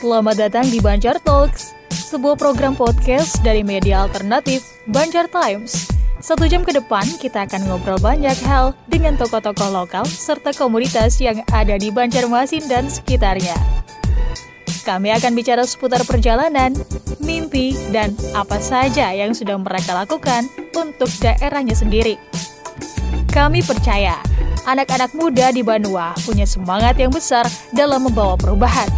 [0.00, 5.92] Selamat datang di Banjar Talks, sebuah program podcast dari media alternatif Banjar Times.
[6.20, 11.40] Satu jam ke depan, kita akan ngobrol banyak hal dengan tokoh-tokoh lokal serta komunitas yang
[11.52, 13.79] ada di Banjarmasin dan sekitarnya.
[14.90, 16.74] Kami akan bicara seputar perjalanan,
[17.22, 22.18] mimpi, dan apa saja yang sudah mereka lakukan untuk daerahnya sendiri.
[23.30, 24.18] Kami percaya,
[24.66, 28.90] anak-anak muda di Banua punya semangat yang besar dalam membawa perubahan.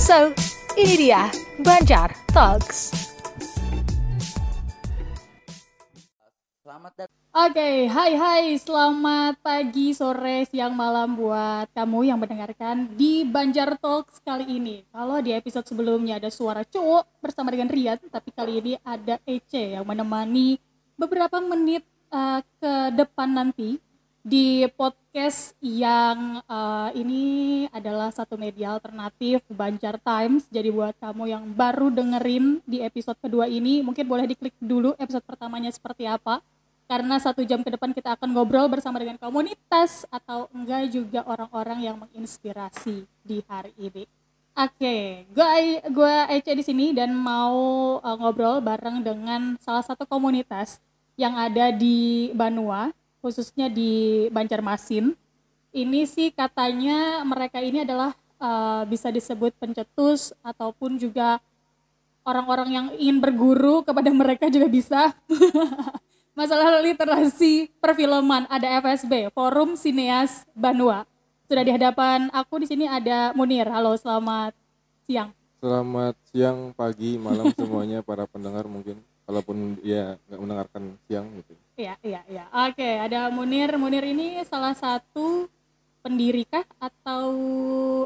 [0.00, 0.32] So,
[0.80, 1.28] ini dia
[1.60, 3.07] Banjar Talks.
[7.38, 14.18] Oke, hai hai, selamat pagi, sore, siang, malam buat kamu yang mendengarkan di Banjar Talks
[14.26, 14.82] kali ini.
[14.90, 19.78] Kalau di episode sebelumnya ada suara cowok bersama dengan Rian, tapi kali ini ada Ece
[19.78, 20.58] yang menemani
[20.98, 23.78] beberapa menit uh, ke depan nanti
[24.18, 30.50] di podcast yang uh, ini adalah satu media alternatif Banjar Times.
[30.50, 35.22] Jadi buat kamu yang baru dengerin di episode kedua ini, mungkin boleh diklik dulu episode
[35.22, 36.42] pertamanya seperti apa.
[36.88, 41.84] Karena satu jam ke depan kita akan ngobrol bersama dengan komunitas atau enggak juga orang-orang
[41.84, 44.08] yang menginspirasi di hari ini.
[44.56, 45.48] Oke, gue
[45.84, 50.80] gue Ece di sini dan mau uh, ngobrol bareng dengan salah satu komunitas
[51.14, 52.88] yang ada di Banua
[53.20, 55.12] khususnya di Banjarmasin.
[55.68, 61.36] Ini sih katanya mereka ini adalah uh, bisa disebut pencetus ataupun juga
[62.24, 65.12] orang-orang yang ingin berguru kepada mereka juga bisa.
[66.38, 71.02] Masalah literasi perfilman ada FSB, Forum Sineas Banua.
[71.50, 73.66] Sudah di hadapan aku di sini ada Munir.
[73.66, 74.54] Halo, selamat
[75.02, 75.34] siang.
[75.58, 81.58] Selamat siang, pagi, malam semuanya para pendengar mungkin kalaupun ya nggak mendengarkan siang gitu.
[81.74, 82.46] Iya, iya, iya.
[82.70, 83.74] Oke, ada Munir.
[83.74, 85.50] Munir ini salah satu
[86.06, 87.34] pendiri kah atau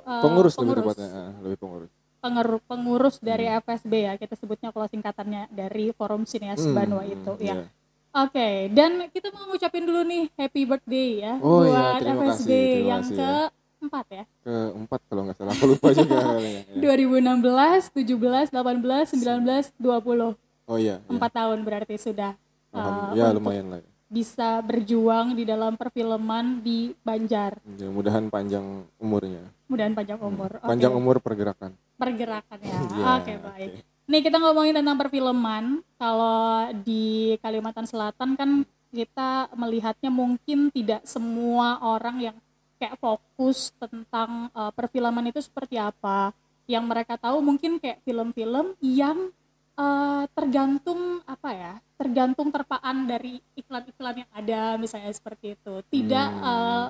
[0.08, 1.90] uh, pengurus, lebih tepatnya, uh, lebih pengurus.
[2.24, 3.60] Pengurus, pengurus dari hmm.
[3.60, 7.60] FSB ya, kita sebutnya kalau singkatannya dari Forum Sineas hmm, Banua itu ya.
[7.60, 7.81] Yeah.
[8.12, 8.56] Oke, okay.
[8.68, 13.02] dan kita mau ngucapin dulu nih happy birthday ya oh, buat iya, FSB kasih, yang
[13.08, 13.48] ke ya.
[13.80, 14.24] empat ya.
[14.44, 16.20] Ke empat kalau nggak salah, aku lupa juga.
[16.44, 16.60] ya.
[16.76, 20.36] 2016, 17, 18, 19, 20.
[20.68, 21.00] Oh iya.
[21.08, 21.38] Empat iya.
[21.40, 22.36] tahun berarti sudah.
[22.68, 23.80] Uh, ya lumayan lah.
[24.12, 27.64] Bisa berjuang di dalam perfilman di Banjar.
[27.80, 29.48] Ya, mudahan panjang umurnya.
[29.72, 30.60] Mudahan panjang umur.
[30.60, 30.68] Hmm.
[30.68, 31.00] Panjang okay.
[31.00, 31.72] umur pergerakan.
[31.96, 32.76] Pergerakan ya.
[32.76, 33.70] ya Oke okay, baik.
[33.72, 33.91] Okay.
[34.12, 35.80] Nih kita ngomongin tentang perfilman.
[35.96, 38.60] Kalau di Kalimantan Selatan kan
[38.92, 42.36] kita melihatnya mungkin tidak semua orang yang
[42.76, 46.36] kayak fokus tentang uh, perfilman itu seperti apa.
[46.68, 49.32] Yang mereka tahu mungkin kayak film-film yang
[49.80, 51.74] uh, tergantung apa ya?
[51.96, 55.80] Tergantung terpaan dari iklan-iklan yang ada misalnya seperti itu.
[55.88, 56.44] Tidak hmm.
[56.44, 56.88] uh,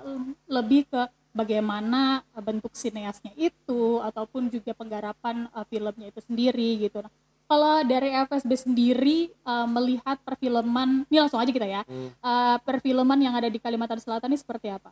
[0.51, 7.01] lebih ke bagaimana bentuk sineasnya itu ataupun juga penggarapan uh, filmnya itu sendiri gitu.
[7.01, 7.13] Nah,
[7.49, 12.21] kalau dari FSB sendiri uh, melihat perfilman, ini langsung aja kita ya, hmm.
[12.25, 14.89] uh, perfilman yang ada di Kalimantan Selatan ini seperti apa?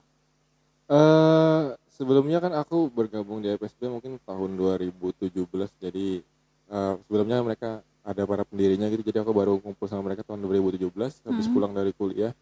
[0.90, 5.40] Uh, sebelumnya kan aku bergabung di FSB mungkin tahun 2017,
[5.80, 6.20] jadi
[6.68, 10.88] uh, sebelumnya mereka ada para pendirinya gitu, jadi aku baru kumpul sama mereka tahun 2017
[11.00, 11.54] habis hmm.
[11.56, 12.32] pulang dari kuliah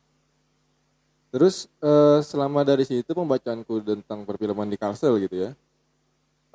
[1.29, 5.51] Terus uh, selama dari situ pembacaanku tentang perfilman di Kalsel gitu ya.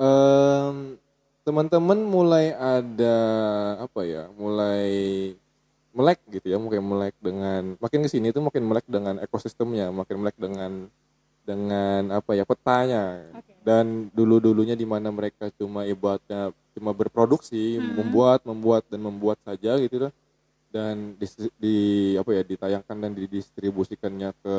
[0.02, 0.98] Um,
[1.46, 3.18] teman-teman mulai ada
[3.86, 4.90] apa ya, mulai
[5.94, 10.26] melek gitu ya, mungkin melek dengan makin ke sini itu makin melek dengan ekosistemnya, makin
[10.26, 10.90] melek dengan
[11.44, 13.56] dengan apa ya petanya okay.
[13.68, 18.00] dan dulu dulunya di mana mereka cuma ibaratnya cuma berproduksi hmm.
[18.00, 20.12] membuat membuat dan membuat saja gitu loh
[20.74, 21.28] dan di,
[21.62, 21.78] di
[22.18, 24.58] apa ya ditayangkan dan didistribusikannya ke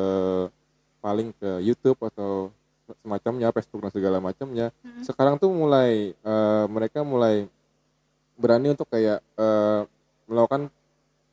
[1.03, 2.55] paling ke YouTube atau
[3.03, 5.03] semacamnya Facebook dan segala macamnya hmm.
[5.03, 7.51] sekarang tuh mulai uh, mereka mulai
[8.39, 9.83] berani untuk kayak uh,
[10.25, 10.71] melakukan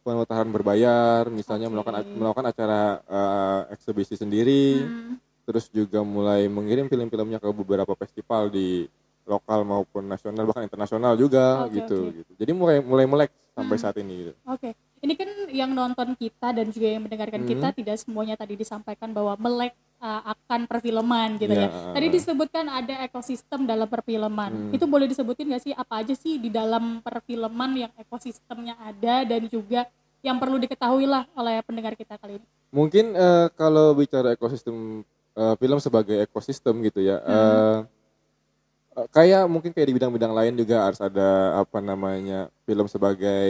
[0.03, 1.75] pemutaran berbayar misalnya okay.
[1.79, 5.15] melakukan melakukan acara uh, eksibisi sendiri hmm.
[5.47, 8.91] terus juga mulai mengirim film-filmnya ke beberapa festival di
[9.23, 12.17] lokal maupun nasional bahkan internasional juga okay, gitu okay.
[12.19, 13.85] gitu jadi mulai mulai melek sampai hmm.
[13.85, 14.33] saat ini gitu.
[14.49, 14.59] Oke.
[14.59, 14.73] Okay.
[15.03, 17.51] Ini kan yang nonton kita dan juga yang mendengarkan hmm.
[17.51, 21.69] kita tidak semuanya tadi disampaikan bahwa melek uh, akan perfilman gitu yeah.
[21.69, 21.93] ya.
[21.99, 24.71] Tadi disebutkan ada ekosistem dalam perfilman.
[24.71, 24.73] Hmm.
[24.73, 29.51] Itu boleh disebutin gak sih apa aja sih di dalam perfilman yang ekosistemnya ada dan
[29.51, 29.91] juga
[30.23, 32.47] yang perlu diketahui lah oleh pendengar kita kali ini.
[32.71, 35.03] Mungkin uh, kalau bicara ekosistem
[35.35, 37.19] uh, film sebagai ekosistem gitu ya.
[37.21, 37.27] Hmm.
[37.27, 37.79] Uh,
[39.13, 43.49] kayak mungkin kayak di bidang-bidang lain juga harus ada apa namanya film sebagai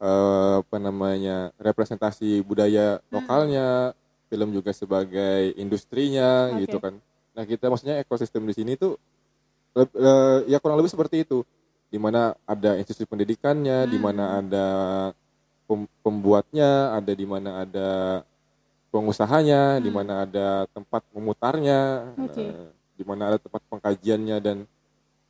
[0.00, 3.92] eh, apa namanya representasi budaya lokalnya
[4.32, 6.64] film juga sebagai industrinya Oke.
[6.64, 6.96] gitu kan.
[7.36, 8.96] Nah kita maksudnya ekosistem di sini tuh
[9.76, 11.44] eh, ya kurang lebih seperti itu.
[11.92, 14.66] Di mana ada institusi pendidikannya di mana ada
[15.68, 17.90] pem- pembuatnya ada di mana ada
[18.88, 22.12] pengusahanya di mana ada tempat memutarnya.
[22.16, 22.40] Oke.
[22.40, 24.56] eh, di mana ada tempat pengkajiannya dan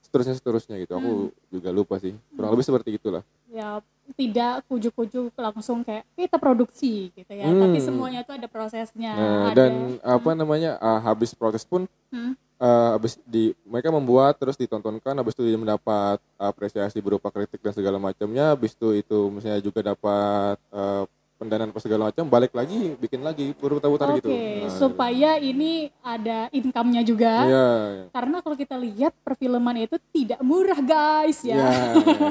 [0.02, 0.92] seterusnya seterusnya gitu.
[0.92, 1.12] Aku
[1.48, 2.12] juga lupa sih.
[2.34, 3.22] Kurang lebih seperti itulah.
[3.48, 3.80] Ya
[4.18, 7.46] tidak kujuk-kujuk langsung kayak kita produksi gitu ya.
[7.48, 7.62] Hmm.
[7.64, 9.72] tapi semuanya itu ada prosesnya Nah, ada dan
[10.02, 12.34] apa namanya ah, habis proses pun Hmm.
[12.58, 17.72] ah, habis di mereka membuat terus ditontonkan habis itu dia mendapat apresiasi berupa kritik dan
[17.72, 21.06] segala macamnya habis itu itu misalnya juga dapat ah,
[21.42, 24.30] pendanaan apa segala macam balik lagi bikin lagi oke berputar-putar gitu.
[24.30, 27.34] Nah, supaya ini ada income-nya juga.
[27.50, 27.68] Iya
[28.14, 31.58] karena kalau kita lihat perfilman itu tidak murah guys ya.
[31.58, 32.28] Iya iya iya,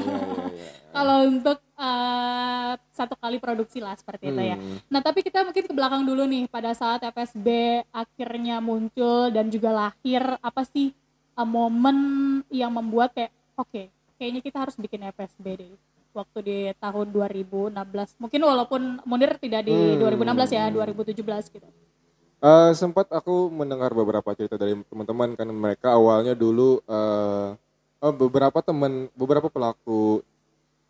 [0.96, 4.56] kalau untuk eh, satu kali produksi lah seperti itu ya.
[4.56, 4.80] Hmm.
[4.88, 7.48] Nah tapi kita mungkin ke belakang dulu nih pada saat FSB
[7.92, 10.96] akhirnya muncul dan juga lahir apa sih
[11.36, 11.98] eh, momen
[12.48, 17.72] yang membuat kayak oke kayaknya kita harus bikin FSB deh waktu di tahun 2016
[18.16, 19.98] mungkin walaupun Munir tidak di Hmm.
[19.98, 21.68] 2016 ya 2017 gitu.
[22.42, 27.48] Eh, sempat aku mendengar beberapa cerita dari teman-teman kan mereka awalnya dulu eh
[28.02, 30.20] eh, beberapa teman beberapa pelaku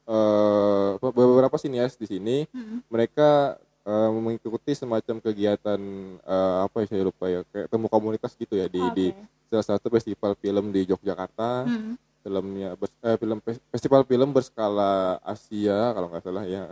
[0.02, 2.82] apa, beberapa sinias di sini Hmm.
[2.88, 5.80] mereka eh, mengikuti semacam kegiatan
[6.18, 9.22] eh, apa ya saya lupa ya kayak temu komunitas gitu ya di di Oke.
[9.52, 11.94] salah satu festival film di Yogyakarta Hmm.
[12.22, 16.62] Filmnya eh, film fes- festival film berskala Asia kalau nggak salah ya.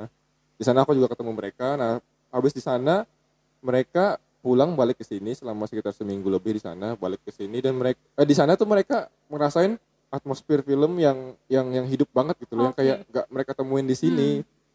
[0.54, 1.74] Di sana aku juga ketemu mereka.
[1.74, 1.92] Nah
[2.30, 3.02] habis di sana
[3.60, 7.58] mereka pulang balik ke sini selama sekitar seminggu lebih di sana balik ke sini.
[7.58, 9.76] Dan mereka eh, di sana tuh mereka ngerasain
[10.08, 12.82] atmosfer film yang yang yang hidup banget gitu loh yang Oke.
[12.82, 14.30] kayak nggak mereka temuin di sini.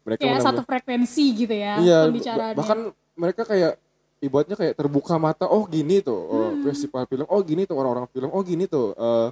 [0.06, 2.54] Mereka Kayak satu frekuensi gitu ya iya pembicaraannya.
[2.54, 2.78] bahkan
[3.18, 3.74] mereka kayak
[4.22, 8.30] ibaratnya kayak terbuka mata oh gini tuh oh, festival film oh gini tuh orang-orang film
[8.30, 9.28] oh gini tuh eh,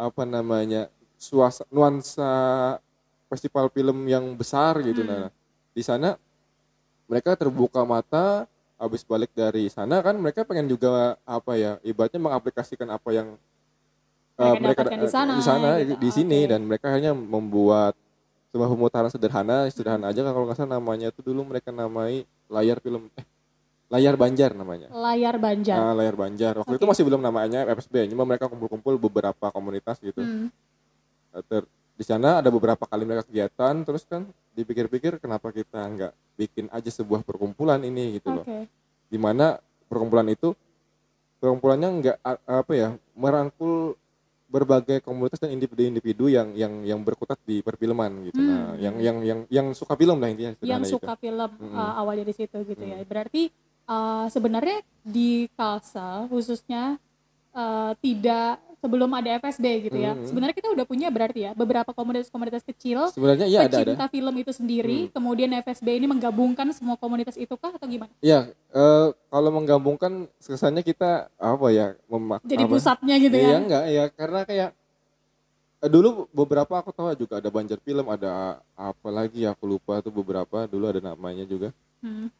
[0.00, 0.88] apa namanya
[1.20, 2.32] suasa nuansa
[3.28, 5.28] festival film yang besar gitu nah
[5.76, 6.16] di sana
[7.04, 8.48] mereka terbuka mata
[8.80, 13.28] habis balik dari sana kan mereka pengen juga apa ya ibaratnya mengaplikasikan apa yang
[14.40, 16.00] eh, Mereka dapatkan di sana, di sana gitu.
[16.00, 16.50] di sini Oke.
[16.56, 17.92] dan mereka hanya membuat
[18.50, 22.80] sebuah pemutaran sederhana sederhana aja kan kalau nggak salah namanya itu dulu mereka namai layar
[22.80, 23.26] film eh
[23.90, 25.76] layar Banjar namanya layar Banjar.
[25.76, 26.78] Ah, layar Banjar waktu Oke.
[26.78, 30.46] itu masih belum namanya FSB cuma mereka kumpul-kumpul beberapa komunitas gitu Hmm.
[31.30, 36.12] Eh, ter- di sana ada beberapa kali mereka kegiatan terus kan dipikir-pikir kenapa kita nggak
[36.34, 38.64] bikin aja sebuah perkumpulan ini gitu loh Oke.
[39.06, 40.56] di mana perkumpulan itu
[41.36, 42.16] perkumpulannya nggak
[42.46, 43.94] apa ya merangkul
[44.46, 49.40] berbagai komunitas dan individu-individu yang yang yang berkutat di perfilman gitu nah yang yang yang
[49.46, 50.66] yang suka film lah intinya Hmm.
[50.68, 51.22] yang suka itu.
[51.22, 51.70] film Mm-mm.
[51.72, 52.98] uh, awalnya di situ gitu ya.
[53.04, 53.46] Berarti
[53.90, 56.94] uh, sebenarnya di Kalsel khususnya
[57.50, 60.16] uh, tidak sebelum ada FSB gitu ya.
[60.16, 60.24] Mm-mm.
[60.24, 64.32] Sebenarnya kita udah punya berarti ya beberapa komunitas-komunitas kecil sebenarnya iya ada ada pecinta film
[64.34, 64.98] itu sendiri.
[65.10, 68.08] Kemudian FSB ini menggabungkan semua komunitas itu kah atau gimana?
[68.18, 73.58] ya eh, kalau menggabungkan kesannya kita apa ya memak Jadi apa- pusatnya gitu Iya ya.
[73.58, 74.70] enggak ya karena kayak
[75.82, 80.12] dulu beberapa aku tahu juga ada Banjar Film ada apa lagi ya aku lupa tuh
[80.12, 81.68] beberapa dulu ada namanya juga
[82.00, 82.32] Hmm.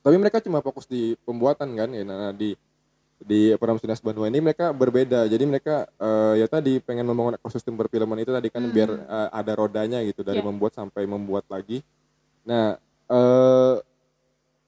[0.00, 2.02] Tapi mereka cuma fokus di pembuatan kan ya.
[2.04, 2.56] Nah di
[3.20, 5.28] di Peram Sinas Bandung ini mereka berbeda.
[5.28, 9.52] Jadi mereka eh, ya tadi pengen membangun ekosistem perfilman itu tadi kan biar eh, ada
[9.52, 10.48] rodanya gitu dari Iya.
[10.48, 11.84] membuat sampai membuat lagi.
[12.48, 12.80] Nah
[13.10, 13.76] eh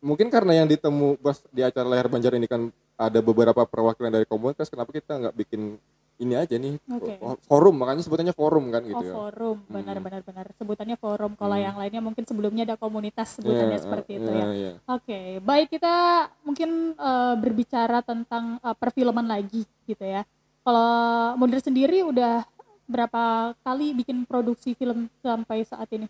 [0.02, 4.26] mungkin karena yang ditemu pas di acara layar Banjar ini kan ada beberapa perwakilan dari
[4.26, 5.78] komunitas kenapa kita nggak bikin
[6.22, 7.18] ini aja nih Oke.
[7.44, 10.46] forum makanya sebutannya forum kan gitu Oh ya forum, benar-benar benar.
[10.54, 11.34] Sebutannya forum.
[11.34, 11.66] Kalau Hmm.
[11.66, 14.46] yang lainnya mungkin sebelumnya ada komunitas sebutannya Iya, seperti itu iya, ya.
[14.54, 14.72] iya.
[14.86, 15.94] Oke, baik kita
[16.42, 20.22] mungkin eh, berbicara tentang eh, perfilman lagi gitu ya.
[20.62, 20.88] Kalau
[21.36, 22.46] Munir sendiri udah
[22.86, 26.06] berapa kali bikin produksi film sampai saat ini?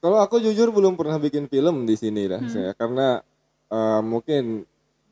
[0.00, 2.32] Kalau aku jujur belum pernah bikin film di sini Hmm.
[2.32, 3.20] lah saya karena
[3.68, 4.64] eh, mungkin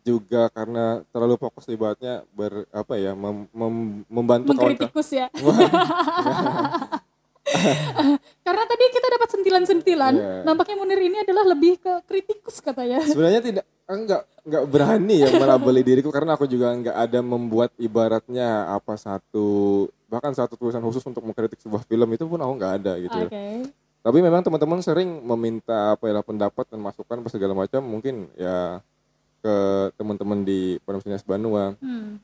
[0.02, 5.26] juga karena terlalu fokus ibaratnya ber apa ya mem- mem- membantu Mengkritikus ya.
[8.46, 10.34] Karena tadi kita dapat sentilan-sentilan, Iya.
[10.46, 13.02] nampaknya Munir ini adalah lebih ke kritikus katanya.
[13.02, 18.70] sebenarnya tidak enggak enggak berani ya melabeli diriku karena aku juga enggak ada membuat ibaratnya
[18.70, 19.46] apa satu
[20.06, 23.34] bahkan satu tulisan khusus untuk mengkritik sebuah film itu pun aku enggak ada gitu Oke.
[23.34, 23.66] ya.
[24.00, 28.78] Tapi memang teman-teman sering meminta apa ya pendapat dan masukan segala macam mungkin ya
[29.40, 29.54] ke
[29.96, 31.72] teman-teman di Universitas Banua.
[31.80, 32.20] Hmm.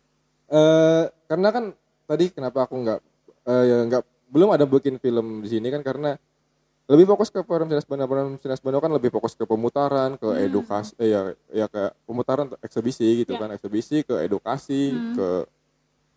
[0.47, 1.65] Eh karena kan
[2.07, 3.01] tadi kenapa aku nggak
[3.45, 6.15] eh, ya nggak belum ada bikin film di sini kan karena
[6.87, 10.29] lebih fokus ke forum Sinas Bando forum Sinas Bando kan lebih fokus ke pemutaran ke
[10.39, 11.21] edukasi eh, ya
[11.51, 13.43] ya ke pemutaran eksibisi gitu Ya.
[13.43, 15.15] kan eksibisi ke edukasi Hmm.
[15.19, 15.29] ke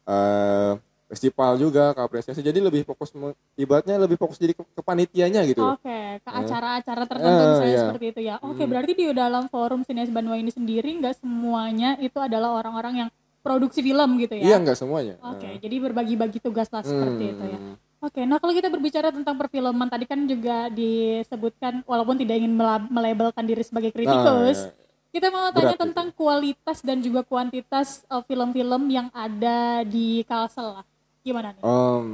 [0.06, 0.74] eh,
[1.10, 3.10] festival juga ke apresiasi jadi lebih fokus
[3.56, 5.66] ibaratnya lebih fokus jadi ke, ke panitianya gitu.
[5.66, 7.82] Oke, ke acara-acara tertentu Eh, misalnya iya.
[7.84, 8.36] seperti itu ya.
[8.40, 8.70] Oke, Hmm.
[8.70, 13.82] berarti di dalam forum Sinias Banua ini sendiri nggak semuanya itu adalah orang-orang yang produksi
[13.82, 14.62] film gitu iya ya?
[14.62, 15.58] nggak semuanya Oke, Eh.
[15.58, 17.58] jadi berbagi-bagi tugas lah seperti itu ya.
[17.58, 17.76] Hmm.
[18.00, 22.86] Oke, nah kalau kita berbicara tentang perfilman tadi kan juga disebutkan walaupun tidak ingin mela-
[22.86, 25.12] melabelkan diri sebagai kritikus, Nah, ya.
[25.12, 25.84] kita mau tanya Berat itu.
[25.84, 30.86] tentang kualitas dan juga kuantitas uh, film-film yang ada di Kalsel lah.
[31.22, 31.62] Gimana nih?
[31.62, 32.06] Em,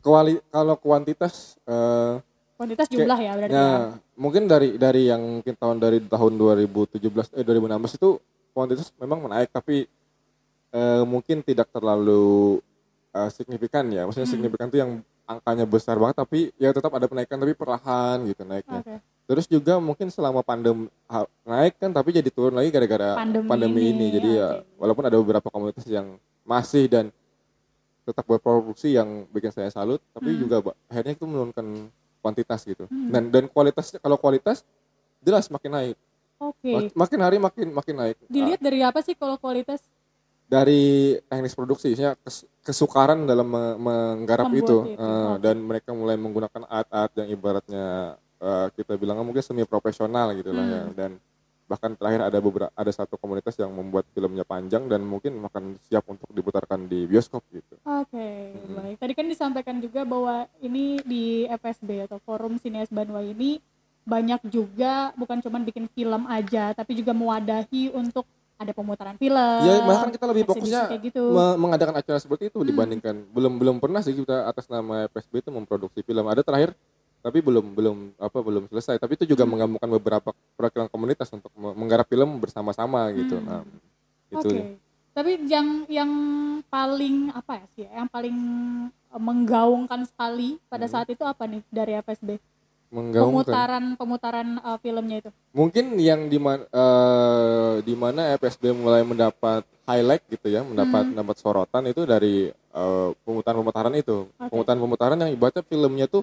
[0.00, 2.22] kuali kalau kuantitas eh,
[2.58, 3.54] Kuantitas jumlah ya berarti.
[3.54, 3.78] Ya, ya?
[4.18, 8.18] mungkin dari dari yang mungkin tahun dari tahun 2017 eh 2016 itu
[8.50, 9.86] kuantitas memang menaik tapi
[10.70, 12.58] eh, mungkin tidak terlalu
[13.10, 14.02] eh, signifikan ya.
[14.04, 14.34] Maksudnya Hmm.
[14.34, 18.80] signifikan itu yang angkanya besar banget tapi ya tetap ada penaikan tapi perlahan gitu naiknya.
[18.80, 18.96] Oke.
[19.28, 23.80] Terus juga mungkin selama pandemi ha- naik kan tapi jadi turun lagi gara-gara Pandemi pandemi,
[23.86, 24.06] ini, ini.
[24.10, 24.80] Jadi ya oke.
[24.80, 27.12] walaupun ada beberapa komunitas yang masih dan
[28.08, 30.40] tetap berproduksi yang bikin saya salut, tapi Hmm.
[30.40, 31.66] juga akhirnya itu menurunkan
[32.18, 32.88] kuantitas gitu.
[32.88, 34.64] Dan dan kualitas kalau kualitas
[35.20, 35.96] jelas makin naik.
[36.38, 36.70] Oke.
[36.88, 38.16] Mak- Makin hari makin makin naik.
[38.26, 39.84] Dilihat dari apa sih kalau kualitas
[40.46, 45.40] dari teknis produksi, kes- kesukaran dalam me- menggarap Membuat itu, itu, Eh, oke.
[45.44, 47.86] dan mereka mulai menggunakan art-art yang ibaratnya
[48.38, 50.94] eh, kita bilangnya mungkin semi profesional gitu lah ya, Hmm.
[50.94, 51.10] dan
[51.68, 56.08] bahkan terakhir ada beberapa ada satu komunitas yang membuat filmnya panjang dan mungkin akan siap
[56.08, 57.76] untuk diputarkan di bioskop gitu.
[57.84, 58.74] Oke, Hmm.
[58.74, 58.96] baik.
[58.96, 63.60] Tadi kan disampaikan juga bahwa ini di FSB atau Forum Sinias Banua ini
[64.02, 68.24] banyak juga bukan cuma bikin film aja, tapi juga mewadahi untuk
[68.58, 69.62] ada pemutaran film.
[69.62, 71.30] ya bahkan kita lebih fokusnya kayak gitu.
[71.30, 72.66] me- mengadakan acara seperti itu Hmm.
[72.66, 76.26] dibandingkan belum belum pernah sih kita atas nama FSB itu memproduksi film.
[76.26, 76.74] Ada terakhir
[77.18, 78.96] tapi belum belum apa belum selesai.
[78.96, 79.52] Tapi itu juga Hmm.
[79.54, 83.36] menggabungkan beberapa perwakilan komunitas untuk me- menggarap film bersama-sama gitu.
[83.38, 83.46] Hmm.
[83.46, 83.62] Nah,
[84.32, 84.48] Oke.
[84.48, 84.48] itu
[85.10, 86.10] Tapi yang yang
[86.66, 87.82] paling apa ya sih?
[87.84, 88.36] ya, Yang paling
[89.08, 90.94] eh, menggaungkan sekali pada Hmm.
[90.94, 92.38] saat itu apa nih dari FSB?
[92.88, 93.44] menggaungkan.
[93.44, 95.30] Pemutaran pemutaran eh, filmnya itu.
[95.52, 101.12] Mungkin yang di mana eh, di mana FSB mulai mendapat highlight gitu ya, mendapat Hmm.
[101.12, 104.30] mendapat sorotan itu dari eh, pemutaran-pemutaran itu.
[104.30, 104.48] Oke.
[104.54, 106.22] Pemutaran-pemutaran yang ibaratnya filmnya tuh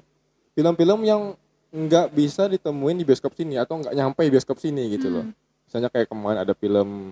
[0.56, 1.22] film-film yang
[1.70, 5.28] nggak bisa ditemuin di bioskop sini atau nggak nyampe di bioskop sini gitu loh.
[5.28, 5.36] Hmm.
[5.68, 7.12] Misalnya kayak kemarin ada film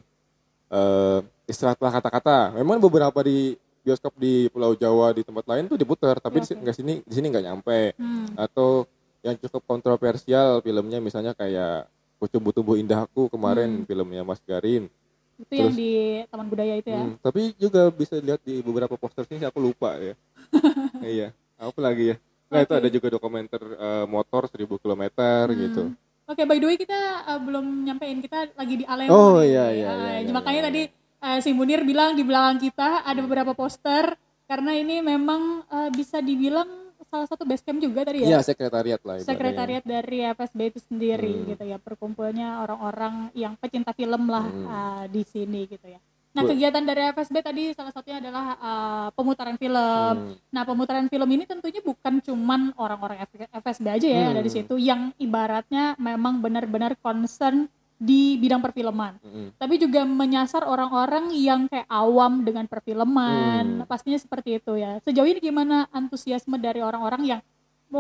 [0.72, 2.56] eh istirahatlah kata-kata.
[2.56, 6.56] Memang beberapa di bioskop di Pulau Jawa di tempat lain tuh diputar, tapi di si-
[6.56, 7.80] nggak sini di sini nggak nyampe.
[8.00, 8.32] Hmm.
[8.40, 8.88] Atau
[9.20, 13.86] yang cukup kontroversial filmnya misalnya kayak Kucumbu Tubuh Indahku kemarin Hmm.
[13.86, 14.88] filmnya Mas Garin.
[15.36, 15.92] Itu yang Terus- di
[16.32, 17.02] Taman Budaya itu ya.
[17.04, 20.16] Hmm, tapi juga bisa dilihat di beberapa poster sini aku lupa ya.
[21.04, 21.28] iya,
[21.60, 22.18] apa lagi ya?
[22.54, 22.80] Nah itu Oke.
[22.80, 25.04] ada juga dokumenter eh, motor 1000 km
[25.52, 25.84] gitu.
[25.90, 25.98] Hmm.
[26.24, 26.96] Oke, by the way kita
[27.26, 29.12] uh, belum nyampein kita lagi di Alem.
[29.12, 30.68] Oh, iya, iya, Uh, iya, iya, makanya iya.
[30.70, 30.82] tadi
[31.20, 36.22] uh, si Munir bilang di belakang kita ada beberapa poster karena ini memang uh, bisa
[36.22, 36.70] dibilang
[37.04, 38.40] salah satu base camp juga tadi Iya ya.
[38.40, 39.20] sekretariat lah.
[39.20, 39.30] ibaratnya.
[39.30, 41.46] Sekretariat dari FSB itu sendiri Hmm.
[41.52, 44.66] gitu ya, perkumpulnya orang-orang yang pecinta film lah Hmm.
[44.66, 46.00] uh, di sini gitu ya.
[46.34, 50.14] Nah, kegiatan dari FSB tadi salah satunya adalah uh, pemutaran film.
[50.18, 50.34] Hmm.
[50.50, 53.22] Nah, pemutaran film ini tentunya bukan cuman orang-orang
[53.54, 54.58] FSB aja ya yang ada di Hmm.
[54.66, 57.70] situ yang ibaratnya memang benar-benar concern
[58.04, 59.16] di bidang perfilman.
[59.24, 59.48] Mm-mm.
[59.56, 63.80] Tapi juga menyasar orang-orang yang kayak awam dengan perfilman.
[63.80, 63.88] Hmm.
[63.88, 65.00] Pastinya seperti itu ya.
[65.06, 67.40] Sejauh ini gimana antusiasme dari orang-orang yang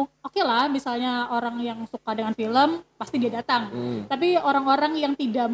[0.02, 3.70] oke lah misalnya orang yang suka dengan film pasti dia datang.
[3.70, 4.02] Hmm.
[4.10, 5.46] Tapi orang-orang yang tidak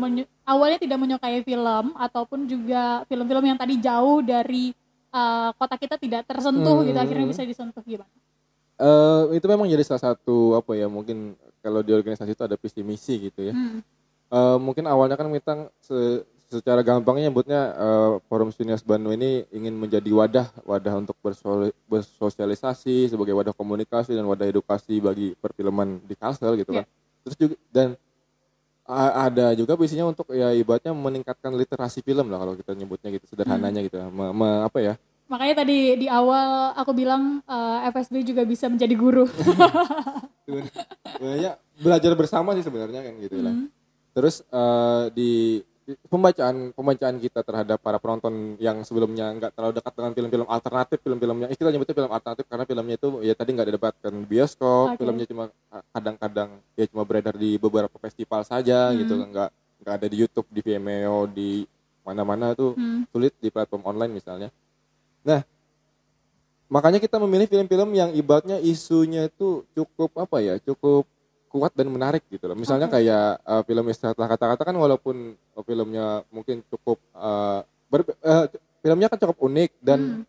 [0.48, 4.72] awalnya tidak menyukai film ataupun juga film-film yang tadi jauh dari
[5.12, 6.88] uh, kota kita tidak tersentuh Hmm.
[6.88, 8.08] gitu akhirnya bisa disentuh gimana?
[8.80, 12.80] Eh, itu memang jadi salah satu apa ya mungkin kalau di organisasi itu ada visi
[12.80, 13.52] misi gitu ya.
[13.52, 13.84] Hmm.
[14.30, 19.78] Eh, mungkin awalnya kan kita se- secara gampangnya nyebutnya eh, Forum Sinias Bandung ini ingin
[19.78, 21.16] menjadi wadah wadah untuk
[21.86, 26.86] bersosialisasi sebagai wadah komunikasi dan wadah edukasi bagi perfilman di Kalsel gitu kan.
[27.22, 27.94] Terus juga dan
[28.90, 33.86] ada juga visinya untuk ya ibaratnya meningkatkan literasi film lah kalau kita nyebutnya gitu sederhananya
[33.86, 34.10] gitu ya.
[34.10, 34.94] Me- me- apa ya?
[35.30, 39.30] Makanya tadi di awal aku bilang uh, FSB juga bisa menjadi guru.
[41.14, 43.54] Sebenarnya belajar bersama sih sebenarnya kan gitu lah.
[43.54, 43.70] Hmm.
[44.18, 49.94] Terus eh, di di pembacaan pembacaan kita terhadap para penonton yang sebelumnya nggak terlalu dekat
[49.96, 53.68] dengan film-film alternatif film-filmnya eh, kita nyebutnya film alternatif karena filmnya itu ya tadi nggak
[53.74, 54.98] didapatkan di bioskop Oke.
[55.02, 55.44] filmnya cuma
[55.90, 58.98] kadang-kadang ya cuma beredar di beberapa festival saja Hmm.
[59.02, 61.64] gitu nggak nggak ada di YouTube di Vimeo di
[62.04, 63.06] mana-mana tuh Hmm.
[63.10, 64.50] sulit di platform online misalnya
[65.26, 65.42] nah
[66.70, 71.10] makanya kita memilih film-film yang ibaratnya isunya itu cukup apa ya cukup
[71.50, 73.02] kuat dan menarik gitu loh misalnya Oke.
[73.02, 78.46] kayak uh, film Istilah Kata-Kata kan walaupun uh, filmnya mungkin cukup uh, ber- uh,
[78.80, 80.24] filmnya kan cukup unik dan Hmm.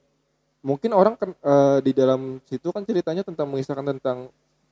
[0.60, 4.28] mungkin orang kan uh, di dalam situ kan ceritanya tentang mengisahkan tentang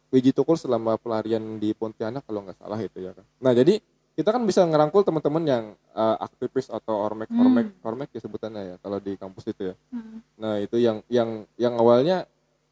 [0.09, 3.81] Wiji Tukul selama pelarian di Pontianak kalau nggak salah itu ya kan nah jadi
[4.13, 5.65] kita kan bisa ngerangkul teman-teman yang
[5.95, 10.21] uh, aktivis atau ormek ormek ormek ya sebutannya ya kalau di kampus itu ya Hmm.
[10.37, 12.29] Nah itu yang yang yang awalnya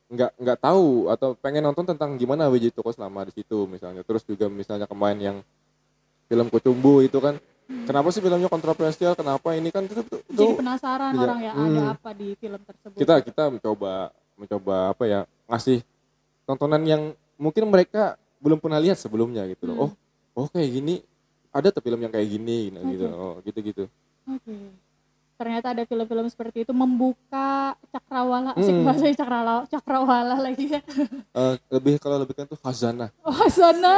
[0.06, 4.06] nggak nggak tahu atau pengen nonton tentang gimana Wiji Toko selama di situ misalnya.
[4.06, 5.36] Terus juga misalnya kemarin yang
[6.26, 7.38] film Kucumbu itu kan,
[7.86, 9.14] kenapa sih filmnya kontroversial?
[9.18, 11.22] Kenapa ini kan itu, itu, Jadi penasaran Iya.
[11.22, 11.94] orang ya ada Hmm.
[11.98, 12.98] apa di film tersebut.
[12.98, 13.92] kita kita mencoba
[14.36, 15.80] mencoba apa ya ngasih
[16.44, 17.02] tontonan yang
[17.34, 19.76] mungkin mereka belum pernah lihat sebelumnya gitu loh.
[19.78, 19.90] Oh
[20.36, 21.02] oh kayak gini
[21.50, 23.06] ada tuh film yang kayak gini nah, gitu.
[23.10, 23.16] Oke.
[23.18, 23.84] Oh gitu gitu.
[24.28, 24.54] Oke.
[25.36, 28.84] Ternyata ada film-film seperti itu membuka cakrawala, asik Hmm.
[28.84, 30.80] bahasanya cakrawala, cakrawala lagi ya.
[31.36, 33.96] Eh, lebih kalau lebih kan tuh khazanah, Oh, Asana,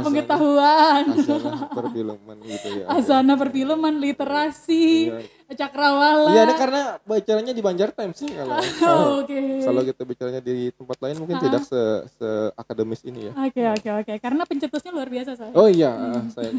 [0.00, 1.02] pengetahuan.
[1.10, 2.84] khazanah perfilman gitu ya.
[2.86, 5.58] Asana perfilman, literasi, Iya.
[5.58, 6.30] cakrawala.
[6.30, 8.54] Iya, karena bicaranya di Banjar Times sih kalau
[8.86, 9.66] Oh, Oke.
[9.66, 13.32] kalau kita bicaranya di tempat lain mungkin tidak se, se akademis ini ya.
[13.34, 14.12] Oke, oke, oke.
[14.22, 15.50] Karena pencetusnya luar biasa, saya.
[15.52, 16.54] Oh iya, ah, saya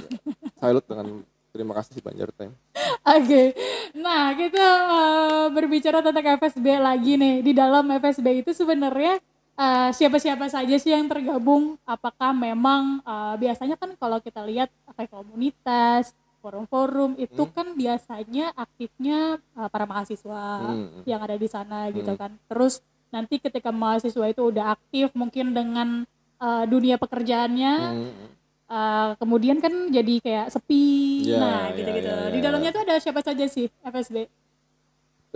[0.59, 1.23] salut dengan
[1.57, 2.53] terima kasih Banjar Times.
[3.03, 3.43] Oke,
[3.93, 7.41] nah kita eh, berbicara tentang FSB lagi nih.
[7.41, 9.17] Di dalam FSB itu sebenarnya
[9.55, 11.81] eh, siapa-siapa saja sih yang tergabung?
[11.83, 17.51] Apakah memang eh, biasanya kan kalau kita lihat kayak komunitas, forum-forum itu Hmm.
[17.51, 21.01] kan biasanya aktifnya eh, para mahasiswa Hmm.
[21.03, 22.19] yang ada di sana gitu Hmm.
[22.19, 22.31] kan.
[22.45, 26.05] Terus nanti ketika mahasiswa itu udah aktif mungkin dengan
[26.37, 28.36] eh, dunia pekerjaannya Hmm.
[28.67, 32.11] Uh, kemudian kan jadi kayak sepi, Ya, nah ya, gitu-gitu.
[32.11, 32.75] ya, ya, Di dalamnya ya.
[32.75, 34.27] tuh ada siapa saja sih FSB?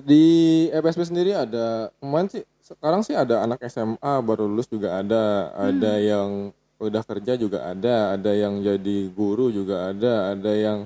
[0.03, 0.25] Di
[0.67, 5.95] FSB sendiri ada kemarin sih sekarang sih ada anak SMA baru lulus juga ada, ada
[5.99, 10.77] yang udah kerja juga ada, ada yang jadi guru juga ada, ada yang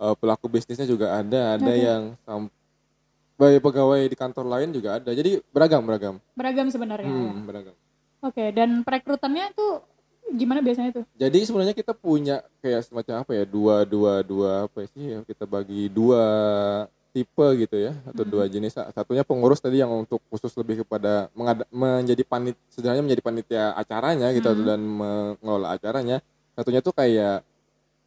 [0.00, 5.10] eh, pelaku bisnisnya juga ada, ada yang sampai pegawai di kantor lain juga ada.
[5.12, 6.14] Jadi beragam beragam.
[6.34, 7.06] Beragam sebenarnya.
[7.06, 7.14] ya.
[7.14, 7.74] Hmm, beragam.
[8.26, 9.84] Oke, dan perekrutannya tuh
[10.34, 11.04] gimana biasanya tuh?
[11.18, 15.44] Jadi sebenarnya kita punya kayak semacam apa ya dua dua dua apa sih ya kita
[15.44, 16.24] bagi dua
[17.10, 18.74] tipe gitu ya atau dua jenis.
[18.74, 24.30] Satunya pengurus tadi yang untuk khusus lebih kepada mengada, menjadi panit sebenarnya menjadi panitia acaranya
[24.30, 26.22] gitu dan mengelola acaranya.
[26.54, 27.42] Satunya tuh kayak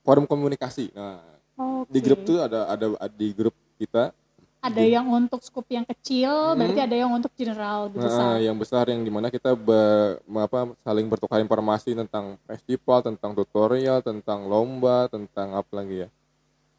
[0.08, 0.92] forum komunikasi.
[0.96, 1.20] Nah
[1.60, 1.92] Oke.
[1.92, 4.16] di grup tuh ada ada di grup kita
[4.64, 8.32] ada yang untuk skup yang kecil, berarti ada yang untuk general Nah, besar.
[8.40, 13.32] yang besar yang di mana kita be- me- apa, saling bertukar informasi tentang festival, tentang
[13.34, 16.10] tutorial, tentang lomba, tentang apa lagi ya,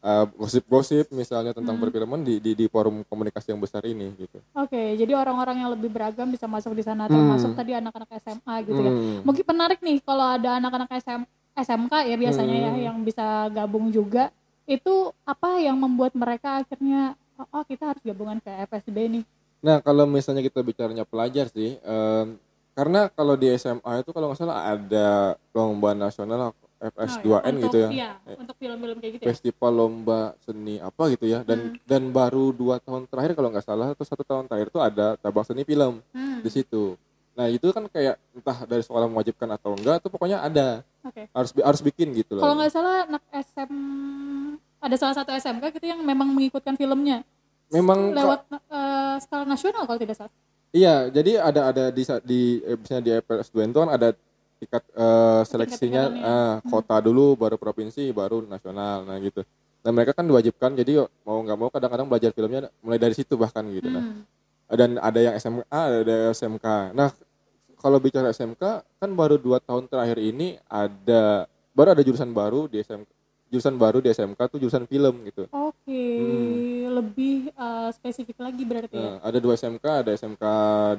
[0.01, 4.37] Eh, gosip-gosip misalnya tentang perfilman di, di di forum komunikasi yang besar ini gitu.
[4.53, 8.77] Oke, jadi orang-orang yang lebih beragam bisa masuk di sana, termasuk tadi anak-anak SMA gitu
[8.77, 8.91] ya.
[8.91, 9.25] Hmm.
[9.25, 11.25] Mungkin menarik nih kalau ada anak-anak SM,
[11.57, 12.65] SMK ya biasanya Hmm.
[12.67, 14.29] ya yang bisa gabung juga.
[14.63, 14.93] Itu
[15.23, 19.23] apa yang membuat mereka akhirnya oh, oh, kita harus gabungan ke FSB nih.
[19.59, 22.37] Nah kalau misalnya kita bicaranya pelajar sih, em,
[22.71, 25.07] karena kalau di SMA itu kalau nggak salah ada
[25.51, 27.89] lomba nasional FS2N Oh, untuk, gitu ya.
[27.89, 29.27] Iya, untuk film-film kayak gitu ya.
[29.31, 33.95] festival lomba seni apa gitu ya dan dan baru dua tahun terakhir kalau nggak salah
[33.95, 36.99] atau satu tahun terakhir itu ada cabang seni film Hmm, di situ
[37.31, 41.27] nah itu kan kayak entah dari sekolah mewajibkan atau enggak itu pokoknya ada Oke.
[41.31, 43.71] harus harus bikin gitu Kalau loh nggak salah anak SM
[44.85, 47.25] ada salah satu SMK gitu yang memang mengikutkan filmnya.
[47.73, 50.33] Memang lewat eh, skala nasional kalau tidak salah.
[50.75, 54.09] iya jadi ada ada di di eh, misalnya di 2 itu kan ada
[54.61, 59.41] tingkat eh, seleksinya eh, kota dulu baru provinsi baru nasional nah gitu.
[59.85, 63.65] Dan mereka kan diwajibkan jadi mau nggak mau kadang-kadang belajar filmnya mulai dari situ bahkan
[63.69, 64.01] gitu nah.
[64.01, 64.25] Hmm.
[64.73, 66.65] dan ada yang SMA ada SMK
[66.97, 67.13] nah
[67.77, 71.45] kalau bicara SMK kan baru dua tahun terakhir ini ada
[71.77, 73.05] baru ada jurusan baru di SMK
[73.49, 75.45] jurusan baru di SMK tuh jurusan film gitu.
[75.53, 76.05] Oke,
[76.89, 79.05] lebih eh, spesifik lagi berarti ya.
[79.05, 80.43] Nah, ada dua SMK ada SMK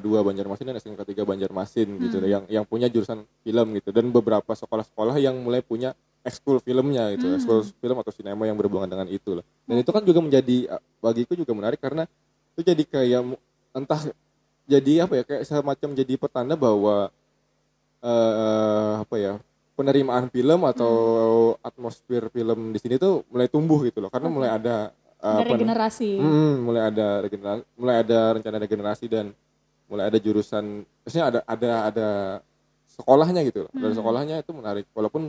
[0.01, 2.17] 2 Banjarmasin dan SMK 3 Banjarmasin gitu.
[2.23, 3.91] Yang yang punya jurusan film gitu.
[3.91, 7.35] Dan beberapa sekolah-sekolah yang mulai punya ekskul filmnya gitu.
[7.35, 9.45] Ekskul film atau sinema yang berhubungan dengan itu lah.
[9.67, 12.07] Dan itu kan juga menjadi bagiku juga menarik karena
[12.57, 13.21] itu jadi kayak
[13.77, 14.01] entah
[14.67, 17.13] jadi apa ya kayak semacam jadi pertanda bahwa
[18.01, 19.33] eh apa ya
[19.77, 20.93] penerimaan film atau
[21.61, 24.09] atmosfer film di sini tuh mulai tumbuh gitu loh.
[24.09, 26.11] Karena mulai ada eh, Dari apa, generasi.
[26.17, 29.27] Hmm, mulai ada regenerasi, mulai ada rencana regenerasi dan
[29.87, 32.09] mulai ada jurusan, maksudnya ada ada ada
[32.91, 33.73] sekolahnya gitu loh.
[33.77, 35.29] Dari sekolahnya itu menarik, walaupun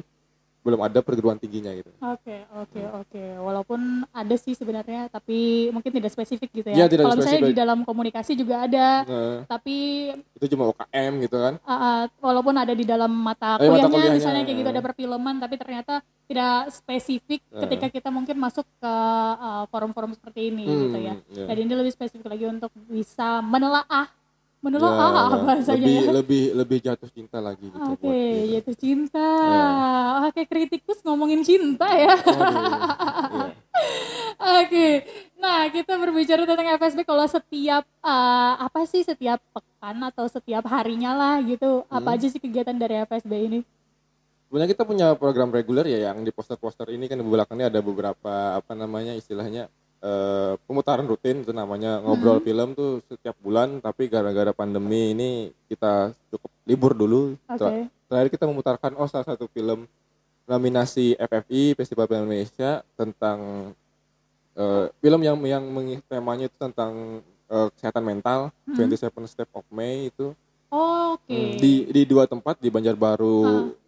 [0.67, 3.23] belum ada perguruan tingginya gitu Oke, oke, oke.
[3.39, 5.38] Walaupun ada sih sebenarnya, tapi
[5.69, 6.86] mungkin tidak spesifik gitu ya.
[6.86, 11.53] tidak Kalau misalnya di dalam komunikasi juga ada, nah, tapi itu cuma UKM gitu kan
[11.58, 14.17] uh, uh, walaupun ada di dalam mata Eh, mata kuliahnya, kuliahnya.
[14.17, 15.93] misalnya kayak gitu ada perfilman, tapi ternyata
[16.25, 17.62] tidak spesifik Eh.
[17.63, 18.93] ketika kita mungkin masuk ke
[19.38, 21.13] uh, forum-forum seperti ini Hmm, gitu ya.
[21.32, 21.45] iya.
[21.47, 24.12] Dan ini lebih spesifik lagi untuk bisa menelaah,
[24.57, 25.37] Ya, menelaah ya.
[25.39, 26.11] bahasanya lebih ya.
[26.11, 28.43] lebih lebih jatuh cinta lagi gitu Oke, buat dia.
[28.51, 29.21] yaitu cinta.
[29.21, 29.67] Ya.
[30.25, 32.13] Oke, kritikus ngomongin cinta ya.
[32.17, 33.47] Iya.
[34.37, 40.65] Oke, nah kita berbicara tentang FSB kalau setiap eh, apa sih setiap pekan atau setiap
[40.67, 42.15] harinya lah gitu, apa Hmm.
[42.15, 43.59] aja sih kegiatan dari FSB ini?
[44.43, 48.33] Sebenarnya kita punya program reguler ya yang di poster-poster ini kan di belakangnya ada beberapa
[48.55, 49.67] apa namanya istilahnya
[49.99, 55.29] eh, pemutaran rutin itu namanya ngobrol film tuh setiap bulan tapi gara-gara pandemi ini
[55.65, 57.33] kita cukup libur dulu.
[57.49, 59.83] Ter- Terakhir kita memutarkan oh salah satu film
[60.45, 63.71] nominasi FFI Festival Film Indonesia tentang
[64.53, 65.63] eh, film yang yang
[66.03, 70.31] temanya itu tentang eh, kesehatan mental 27 Step of May itu
[70.67, 71.31] Oh, Oke.
[71.31, 72.73] Hmm, di di dua tempat di Ah.
[72.75, 73.39] Banjarbaru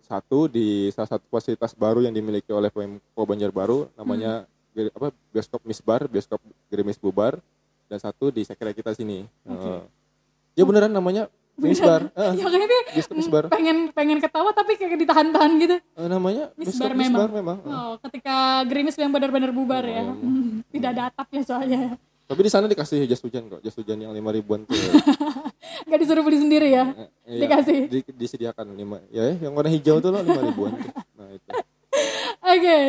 [0.01, 4.58] satu di salah satu fasilitas baru yang dimiliki oleh Pemko Banjarbaru namanya Hmm.
[4.87, 7.43] Apa bioskop Misbar bioskop Gerimis Bubar
[7.85, 9.81] dan satu di sekre kita sini Eh,
[10.53, 15.51] ya beneran namanya Misbar Eh, ya kayaknya bioskop Misbar pengen pengen ketawa tapi kayak ditahan-tahan
[15.59, 15.75] gitu.
[15.75, 17.11] Eh, namanya Misbar memang.
[17.11, 17.57] Misbar memang.
[17.61, 20.07] Oh, ketika gerimis yang benar-benar bubar ya.
[20.07, 20.15] Oh.
[20.23, 21.81] Hmm, Tidak ada atapnya soalnya.
[22.23, 24.77] tapi di sana dikasih jas hujan kok jas hujan yang lima ribuan tuh
[25.89, 26.85] Gak disuruh beli sendiri ya.
[26.93, 27.79] Eh, iya, Dikasih.
[27.89, 30.93] di- disediakan lima ya yang warna hijau tuh loh lima ribuan tuh.
[31.17, 31.49] nah itu
[32.49, 32.79] Oke,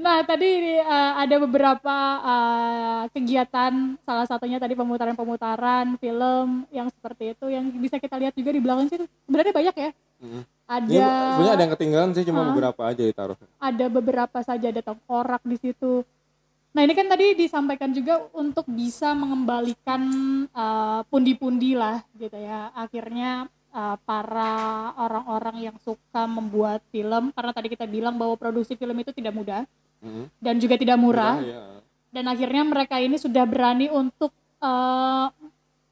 [0.00, 7.52] nah tadi uh, ada beberapa uh, kegiatan, salah satunya tadi pemutaran-pemutaran film yang seperti itu,
[7.52, 9.04] yang bisa kita lihat juga di belakang situ.
[9.28, 9.90] Sebenarnya banyak ya.
[10.24, 10.42] Mm.
[10.70, 12.48] Ada sebenarnya ada yang ketinggalan sih cuma Ah.
[12.54, 16.06] beberapa aja ditaruh ada beberapa saja ada tengkorak di situ.
[16.70, 20.00] Nah ini kan tadi disampaikan juga untuk bisa mengembalikan
[20.54, 22.70] uh, pundi-pundi lah gitu ya.
[22.70, 24.52] Akhirnya uh, para
[24.96, 29.62] orang-orang yang suka membuat film, karena tadi kita bilang bahwa produksi film itu tidak mudah
[30.00, 30.32] Mm.
[30.40, 31.44] dan juga tidak murah.
[31.44, 31.76] ya.
[32.08, 35.28] Dan akhirnya mereka ini sudah berani untuk uh,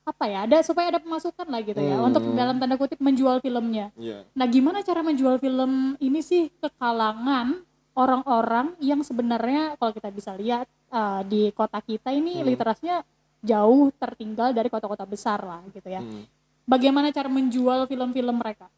[0.03, 0.49] apa ya?
[0.49, 2.09] Ada supaya ada pemasukan lah gitu ya, Hmm.
[2.09, 3.93] untuk dalam tanda kutip menjual filmnya.
[4.01, 4.25] Iya.
[4.33, 7.61] Nah, gimana cara menjual film ini sih ke kalangan
[7.93, 12.49] orang-orang yang sebenarnya kalau kita bisa lihat uh, di kota kita ini Hmm.
[12.49, 13.05] literasinya
[13.45, 16.01] jauh tertinggal dari kota-kota besar lah gitu ya.
[16.01, 16.25] Hmm.
[16.69, 18.69] Bagaimana cara menjual film-film mereka?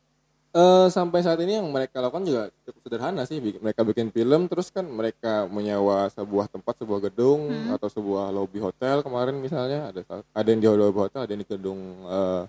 [0.51, 3.39] Eh, sampai saat ini yang mereka lakukan juga cukup sederhana sih.
[3.39, 7.75] Mereka bikin film, terus kan mereka menyewa sebuah tempat, sebuah gedung Hmm.
[7.75, 10.03] atau sebuah lobby hotel kemarin misalnya ada
[10.35, 12.43] ada yang di lobby hotel, ada yang di gedung eh,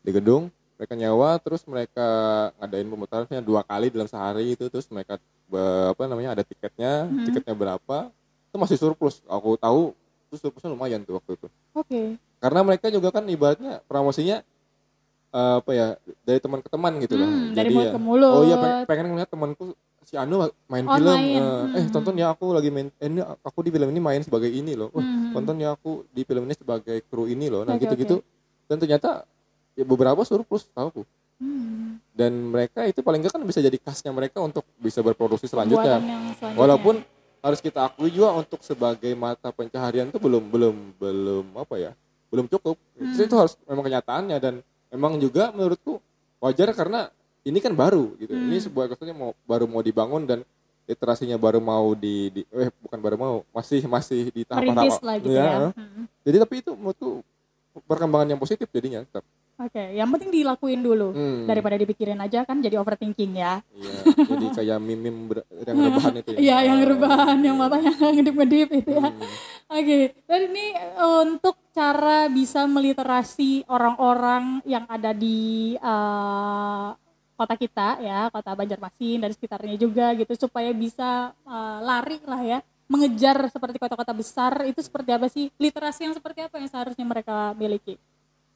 [0.00, 0.48] di gedung.
[0.80, 2.08] Mereka nyewa, terus mereka
[2.56, 7.24] ngadain pemutarannya dua kali dalam sehari itu, terus mereka be- apa namanya ada tiketnya, Hmm.
[7.24, 8.08] tiketnya berapa?
[8.48, 9.20] Itu masih surplus.
[9.28, 9.92] Aku tahu
[10.28, 11.48] itu surplusnya lumayan tuh waktu itu.
[11.72, 12.16] Oke.
[12.40, 14.40] Karena mereka juga kan ibaratnya promosinya
[15.30, 15.86] eh, apa ya
[16.22, 17.26] dari teman ke teman gitu loh.
[17.26, 18.30] Hmm, dari Jadi mulut ya, ke mulut.
[18.34, 19.64] Oh iya pengen, pengen ngeliat temanku
[20.02, 21.14] si Anu main Oh, film.
[21.14, 21.40] main.
[21.40, 21.92] Eh, eh Hmm.
[21.94, 22.88] tonton ya aku lagi main.
[22.98, 24.90] Eh, ini aku di film ini main sebagai ini loh.
[24.90, 25.30] Wah, Hmm.
[25.32, 27.62] tonton ya aku di film ini sebagai kru ini loh.
[27.62, 28.18] Nah gitu-gitu.
[28.66, 29.22] Dan ternyata
[29.78, 31.06] ya beberapa surplus tahu
[31.40, 31.96] Hmm.
[32.12, 35.96] Dan mereka itu paling enggak kan bisa jadi kasnya mereka untuk bisa berproduksi selanjutnya.
[35.96, 36.52] Selanjutnya.
[36.52, 37.00] Walaupun
[37.40, 41.92] harus kita akui juga untuk sebagai mata pencaharian itu belum belum belum apa ya
[42.28, 43.16] belum cukup Hmm.
[43.16, 44.54] Itu- itu harus memang kenyataannya dan
[44.90, 46.02] memang juga menurutku
[46.42, 47.08] wajar karena
[47.46, 48.46] ini kan baru gitu Hmm.
[48.50, 50.38] ini sebuah kesannya mau baru mau dibangun dan
[50.84, 55.16] literasinya baru mau di, di eh bukan baru mau masih masih di tahap merintis lah
[55.22, 55.46] gitu ya.
[55.46, 55.68] ya.
[55.72, 56.04] Hmm.
[56.26, 57.22] jadi tapi itu menurutku
[57.86, 59.22] perkembangan yang positif jadinya tetap
[59.60, 61.44] Oke, yang penting dilakuin dulu Hmm.
[61.44, 63.60] daripada dipikirin aja kan jadi overthinking ya.
[63.76, 66.38] Iya, jadi kayak mimim ber- yang rebahan itu ya.
[66.40, 67.62] Iya, yang Ah, rebahan, yang iya.
[67.62, 69.08] matanya ngedip-ngedip itu ya.
[69.12, 69.20] Hmm.
[69.70, 76.88] Oke, dan ini eh, untuk cara bisa meliterasi orang-orang yang ada di eh,
[77.36, 82.58] kota kita ya, kota Banjarmasin dan sekitarnya juga gitu supaya bisa eh, lari lah ya,
[82.88, 85.52] mengejar seperti kota-kota besar itu seperti apa sih?
[85.60, 88.00] Literasi yang seperti apa yang seharusnya mereka miliki?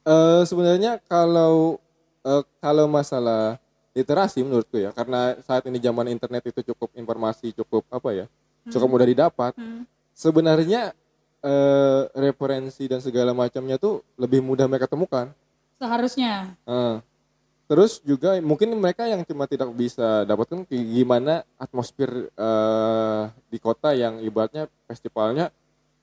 [0.05, 1.81] Eh, sebenarnya kalau
[2.21, 3.57] eh, kalau masalah
[3.97, 8.25] literasi menurutku ya karena saat ini zaman internet itu cukup informasi cukup apa ya
[8.69, 9.81] cukup mudah didapat Hmm.
[10.13, 10.93] sebenarnya
[11.41, 15.33] eh, referensi dan segala macamnya tuh lebih mudah mereka temukan
[15.75, 16.53] Seharusnya.
[16.63, 16.95] Eh,
[17.65, 24.21] terus juga mungkin mereka yang cuma tidak bisa dapatkan gimana atmosfer eh, di kota yang
[24.21, 25.49] ibaratnya festivalnya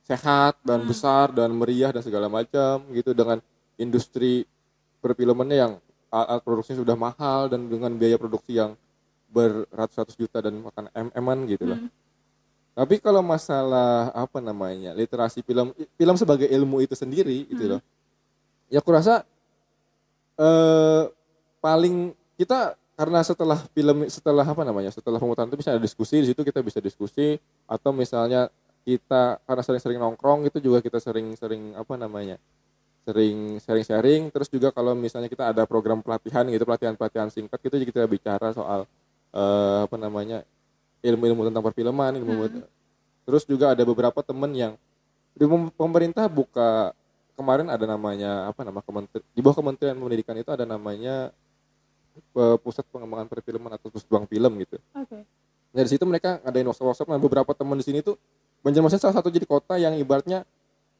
[0.03, 0.89] sehat dan Hmm.
[0.91, 3.39] besar dan meriah dan segala macam gitu dengan
[3.77, 4.45] industri
[4.99, 5.73] perfilmannya yang
[6.13, 8.77] alat produksinya sudah mahal dan dengan biaya produksi yang
[9.33, 11.89] beratus-ratus juta dan makan em-eman gitu loh Hmm.
[12.73, 17.71] tapi kalau masalah apa namanya literasi film film sebagai ilmu itu sendiri gitu Hmm.
[17.77, 17.81] loh
[18.69, 19.25] ya aku rasa
[20.37, 21.03] eh
[21.61, 26.29] paling kita karena setelah film setelah apa namanya setelah pemutaran itu bisa ada diskusi di
[26.29, 28.49] situ kita bisa diskusi atau misalnya
[28.85, 32.37] kita karena sering-sering nongkrong itu juga kita sering-sering apa namanya
[33.03, 34.31] sering sharing-sharing.
[34.31, 38.55] Terus juga kalau misalnya kita ada program pelatihan gitu pelatihan-pelatihan singkat kita juga kita bicara
[38.55, 38.87] soal
[39.35, 40.47] eh, apa namanya
[41.03, 42.63] ilmu-ilmu tentang perfilman ilmu
[43.27, 44.73] terus juga ada beberapa temen yang
[45.35, 46.95] di pem- pemerintah buka
[47.35, 51.33] kemarin ada namanya apa nama kementerian di bawah kementerian pendidikan itu ada namanya
[52.61, 54.77] pusat pengembangan perfilman atau pusat bank film gitu.
[54.93, 55.25] Oke.
[55.73, 57.09] Nah, dari situ mereka ngadain workshop-workshop.
[57.09, 58.15] Nah beberapa teman di sini tuh
[58.63, 60.47] Banjarmasin salah satu jadi kota yang ibaratnya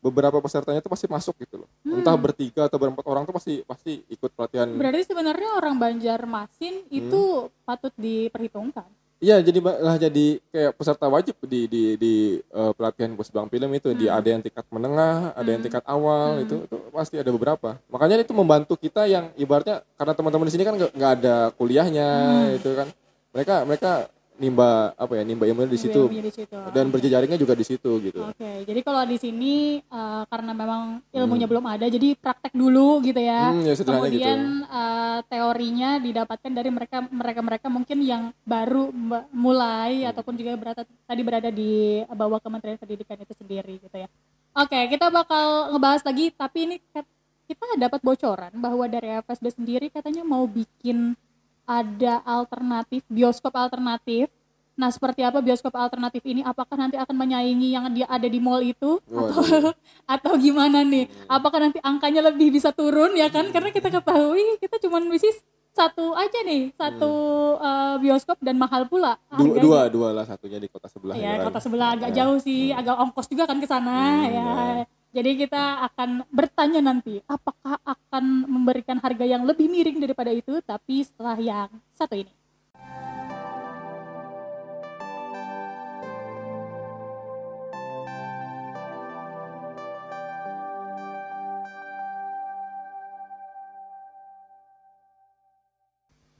[0.03, 1.69] beberapa pesertanya tuh pasti masuk gitu loh.
[1.87, 4.67] Entah bertiga atau berempat orang tuh pasti pasti ikut pelatihan.
[4.75, 8.91] Berarti sebenarnya orang Banjarmasin itu patut diperhitungkan.
[9.23, 12.13] Iya, jadi lah jadi kayak peserta wajib di di di
[12.43, 16.67] eh, pelatihan Pusbang Film itu di ada yang tingkat menengah, ada yang tingkat awal itu
[16.67, 17.79] itu pasti ada beberapa.
[17.87, 22.09] Makanya itu membantu kita yang ibaratnya karena teman-teman di sini kan nggak ada kuliahnya
[22.59, 22.91] itu kan.
[23.31, 23.91] Mereka mereka
[24.33, 26.57] nimba apa ya nimba ilmu di situ Ilmunya di situ.
[26.73, 28.19] dan berjejaringnya juga di situ gitu.
[28.19, 33.17] Oke, jadi kalau di sini eh, karena memang ilmunya belum ada, jadi praktek dulu gitu
[33.17, 33.53] ya.
[33.53, 38.89] Hmm, ya sederhana Kemudian eh, teorinya didapatkan dari mereka mereka mereka mungkin yang baru
[39.29, 40.09] mulai Hmm.
[40.09, 44.09] ataupun juga berada tadi berada di bawah Kementerian Pendidikan itu sendiri gitu ya.
[44.53, 46.75] Oke, kita bakal ngebahas lagi, tapi ini
[47.43, 51.13] kita dapat bocoran bahwa dari FSB sendiri katanya mau bikin
[51.63, 54.27] ada alternatif bioskop alternatif.
[54.73, 56.41] Nah, seperti apa bioskop alternatif ini?
[56.41, 59.43] Apakah nanti akan menyaingi yang dia ada di mall itu atau
[60.17, 61.05] atau gimana nih?
[61.29, 63.53] Apakah nanti angkanya lebih bisa turun ya kan?
[63.53, 65.37] Karena kita ketahui kita cuma bisnis
[65.73, 67.13] satu aja nih, satu
[67.57, 71.57] eh, bioskop dan mahal pula Dua, dua dua lah satunya di kota sebelah Ya, kota
[71.57, 74.45] sebelah agak jauh sih, agak ongkos juga kan ke sana ya.
[75.13, 81.05] Jadi kita akan bertanya nanti apakah akan memberikan harga yang lebih miring daripada itu tapi
[81.05, 82.33] setelah yang satu ini.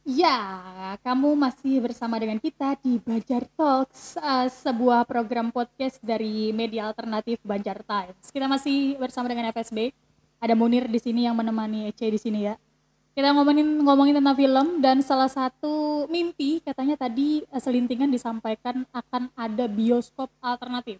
[0.03, 0.35] Ya,
[0.99, 7.39] kamu masih bersama dengan kita di Banjar Talks, eh, sebuah program podcast dari media alternatif
[7.39, 8.27] Banjar Times.
[8.27, 9.95] Kita masih bersama dengan FSB.
[10.43, 12.59] Ada Munir di sini yang menemani Ece di sini ya.
[13.15, 19.31] Kita ngomongin ngomongin tentang film dan salah satu mimpi katanya tadi eh, selintingan disampaikan akan
[19.39, 20.99] ada bioskop alternatif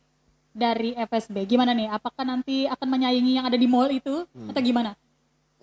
[0.56, 1.44] dari FSB.
[1.44, 1.92] Gimana nih?
[1.92, 4.96] Apakah nanti akan menyaingi yang ada di mall itu atau gimana?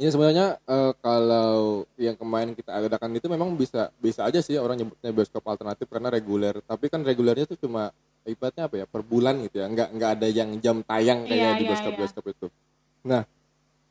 [0.00, 4.80] Ini sebenarnya eh, kalau yang kemarin kita adakan itu memang bisa bisa aja sih orang
[4.80, 6.56] nyebutnya bioskop alternatif karena reguler.
[6.64, 7.92] Tapi kan regulernya itu cuma
[8.24, 9.68] ibaratnya apa ya per bulan gitu ya.
[9.68, 11.98] Nggak nggak ada yang jam tayang kayak Iya, di iya, bioskop iya.
[12.00, 12.46] bioskop itu.
[13.04, 13.22] Nah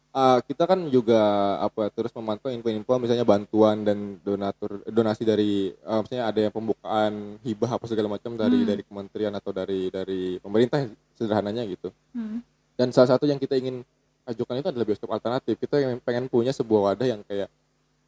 [0.09, 1.21] eh, kita kan juga
[1.61, 7.37] apa terus memantau info-info misalnya bantuan dan donatur donasi dari eh, misalnya ada yang pembukaan
[7.45, 12.41] hibah apa segala macam dari dari kementerian atau dari dari pemerintah sederhananya gitu Hmm.
[12.73, 13.85] dan salah satu yang kita ingin
[14.29, 15.55] ajukan itu adalah bioskop alternatif.
[15.57, 17.49] Kita yang pengen punya sebuah wadah yang kayak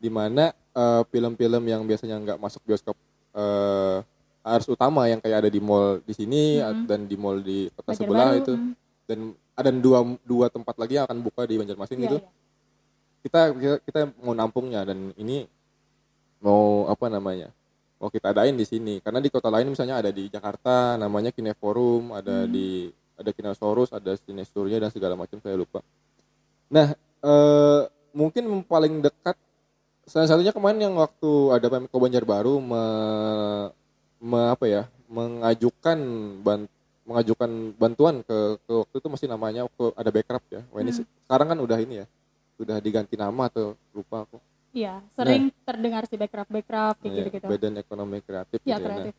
[0.01, 2.97] di mana eh, film-film yang biasanya nggak masuk bioskop
[3.33, 3.97] eh,
[4.41, 6.57] harus utama yang kayak ada di mall di sini
[6.89, 8.53] dan di mall di kota sebelah Banjarbaru, itu.
[9.05, 9.19] Dan
[9.53, 12.17] ada dua dua tempat lagi yang akan buka di Banjarmasin Iya, gitu.
[12.17, 12.29] iya.
[13.21, 15.45] kita, kita kita mau nampungnya dan ini
[16.41, 17.53] mau apa namanya
[18.01, 18.97] mau kita adain di sini.
[18.97, 22.89] Karena di kota lain misalnya ada di Jakarta namanya Kineforum ada di
[23.21, 25.85] ada Kinosaurus ada Sinesurnya dan segala macam saya lupa
[26.71, 27.81] nah eh,
[28.11, 29.35] mungkin paling dekat
[30.07, 32.83] salah satunya kemarin yang waktu ada Pemko Banjarbaru me,
[34.19, 35.99] me- apa ya mengajukan
[36.39, 36.65] ban,
[37.03, 41.07] mengajukan bantuan ke, ke waktu itu masih namanya waktu ada backup ya Wah, ini se-
[41.27, 42.05] sekarang kan udah ini ya
[42.55, 44.39] sudah diganti nama atau lupa aku
[44.71, 47.47] Iya, sering terdengar sih backcraft backcraft kayak Nah, ya, gitu-gitu.
[47.51, 48.87] Badan Ekonomi Kreatif Ya, gitu ya.
[48.87, 49.13] kreatif.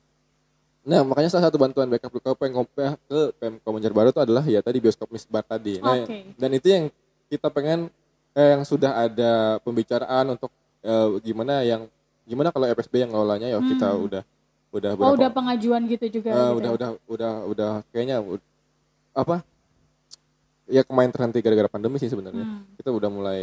[0.82, 4.80] Nah, makanya salah satu bantuan backup ke Pemko ke Pemko Banjarbaru itu adalah ya tadi
[4.80, 5.76] bioskop Misbar tadi.
[5.76, 6.32] Nah, Oke.
[6.40, 6.84] dan itu yang
[7.32, 7.88] kita pengen
[8.32, 11.88] eh, yang sudah ada pembicaraan untuk eh, gimana yang
[12.22, 14.22] gimana kalau FSB yang ngelolanya ya kita udah
[14.70, 15.00] udah Hmm.
[15.00, 16.28] Oh, berapa- udah pengajuan gitu juga.
[16.28, 16.74] Eh, gitu udah ya?
[16.74, 18.16] udah udah udah kayaknya
[19.12, 19.44] apa
[20.66, 22.64] ya kemarin terhenti gara-gara pandemi sih sebenarnya Hmm.
[22.74, 23.40] kita udah mulai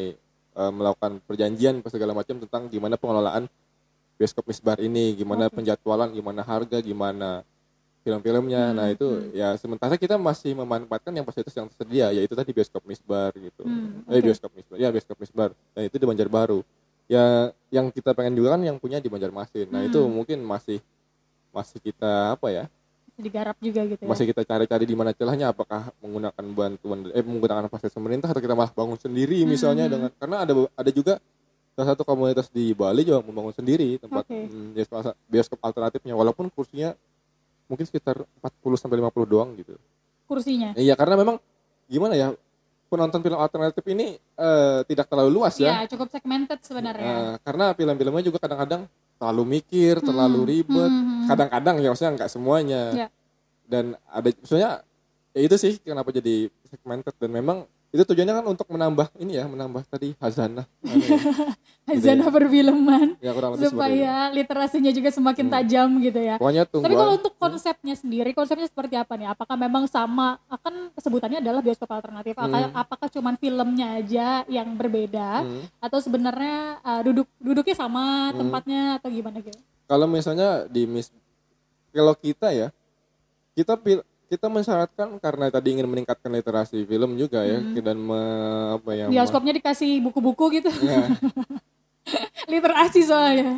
[0.52, 3.46] eh, melakukan perjanjian segala macam tentang gimana pengelolaan
[4.16, 7.46] bioskop misbar ini gimana penjadwalan gimana harga gimana
[8.02, 12.84] film-filmnya nah itu ya sementara kita masih memanfaatkan yang fasilitas yang tersedia yaitu tadi bioskop
[12.84, 14.26] misbar gitu Hmm, eh oke.
[14.26, 16.60] bioskop misbar ya bioskop misbar dan itu di Banjarbaru
[17.06, 17.24] ya
[17.70, 19.90] yang kita pengen juga kan yang punya di Banjarmasin nah Hmm.
[19.90, 20.80] itu mungkin masih
[21.50, 22.66] masih kita apa ya
[23.16, 27.68] digarap juga gitu ya masih kita cari-cari di mana celahnya apakah menggunakan bantuan eh menggunakan
[27.68, 29.94] fasilitas pemerintah atau kita malah bangun sendiri misalnya Hmm.
[29.94, 31.20] dengan karena ada ada juga
[31.76, 34.48] salah satu komunitas di Bali juga membangun sendiri tempat Oke.
[34.48, 36.92] mm, bioskop, bioskop alternatifnya walaupun kursinya
[37.70, 39.78] mungkin sekitar 40 sampai 50 doang gitu.
[40.26, 41.38] kursinya Iya karena memang
[41.86, 42.34] gimana ya
[42.86, 45.88] penonton film alternatif ini eh, tidak terlalu luas ya ya.
[45.88, 50.90] cukup segmented sebenarnya Eh, karena film-filmnya juga kadang-kadang terlalu mikir, terlalu Hmm, ribet.
[50.90, 51.28] hmm, hmm.
[51.28, 52.82] Kadang-kadang ya maksudnya nggak semuanya.
[52.96, 53.08] Ya.
[53.68, 54.72] Dan ada maksudnya
[55.30, 57.58] ya itu sih kenapa jadi segmented dan memang
[57.90, 60.66] itu tujuannya kan untuk menambah ini ya, menambah tadi hazanah.
[61.90, 61.96] Ya.
[61.98, 63.66] Hazanah perfilman ya seperti itu.
[63.66, 65.54] supaya literasinya juga semakin Hmm.
[65.58, 66.86] tajam gitu ya Pokoknya tunggu.
[66.86, 69.26] Tapi kalau untuk konsepnya sendiri, konsepnya seperti apa nih?
[69.28, 70.38] Apakah memang sama?
[70.46, 72.38] Akan sebutannya adalah bioskop alternatif.
[72.38, 72.78] Apakah, Hmm.
[72.78, 75.66] apakah cuman filmnya aja yang berbeda, Hmm.
[75.82, 78.38] atau sebenarnya uh, duduk duduknya sama Hmm.
[78.38, 79.58] tempatnya atau gimana gitu?
[79.90, 81.10] kalau misalnya di mis
[81.90, 82.70] kalau kita ya
[83.52, 87.74] kita pil kita mensyaratkan karena tadi ingin meningkatkan literasi film juga ya Hmm.
[87.76, 88.22] dan me-
[88.76, 91.02] apa ya Bioskopnya dikasih buku-buku gitu, ya,
[92.48, 93.58] literasi soalnya.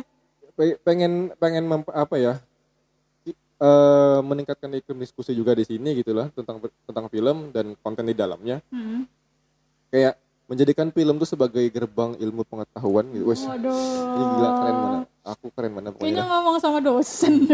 [0.52, 2.34] pe- pengen pengen mem- apa ya
[3.58, 8.12] eh, meningkatkan iklim diskusi juga di sini gitu lah tentang tentang film dan konten di
[8.12, 9.04] dalamnya Hmm.
[9.88, 13.72] kayak menjadikan film tuh sebagai gerbang ilmu pengetahuan gitu Wes, Waduh.
[14.10, 17.34] ini gila keren mana aku keren mana pokoknya Kayaknya ngomong sama dosen.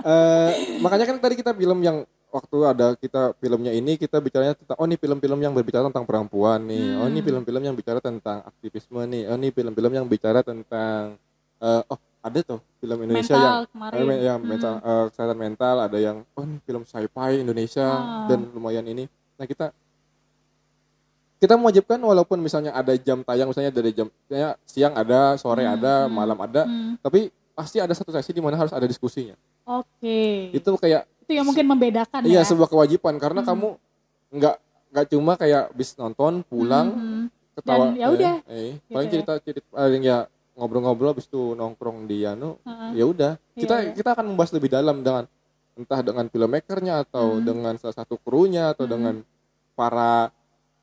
[0.00, 4.76] Eh, makanya kan tadi kita film yang waktu ada kita filmnya ini kita bicaranya tentang
[4.76, 7.26] oh ini film-film yang berbicara tentang perempuan nih oh ini Hmm.
[7.26, 11.16] film-film yang bicara tentang aktivisme nih oh ini film-film yang bicara tentang
[11.58, 13.96] eh, oh ada tuh film Indonesia Mental yang kemarin.
[13.98, 14.48] eh, yang Hmm.
[14.48, 18.26] mental eh, kesehatan mental ada yang oh ini film sci-fi Indonesia Ah.
[18.26, 19.72] dan lumayan ini nah kita
[21.38, 25.74] kita mewajibkan walaupun misalnya ada jam tayang misalnya dari jam misalnya siang ada sore Hmm,
[25.74, 26.98] ada hmm, malam ada Hmm.
[26.98, 30.50] tapi pasti ada satu sesi di mana harus ada diskusinya Oke.
[30.50, 32.44] itu kayak Itu yang mungkin membedakan Iya ya.
[32.44, 33.48] sebuah kewajiban karena Hmm.
[33.48, 33.68] kamu
[34.30, 34.56] nggak
[34.88, 37.24] nggak cuma kayak bis nonton pulang Hmm.
[37.54, 39.22] ketawa Dan ya udah, eh, eh, paling gitu ya.
[39.22, 40.18] cerita cerita paling ya
[40.54, 42.90] ngobrol-ngobrol habis itu nongkrong di anu Heeh.
[42.96, 43.94] ya udah kita Iya, iya.
[43.94, 45.24] kita akan membahas lebih dalam dengan
[45.74, 47.44] entah dengan filmmakernya atau Hmm.
[47.44, 48.92] dengan salah satu krunya atau Hmm.
[48.92, 49.14] dengan
[49.74, 50.34] para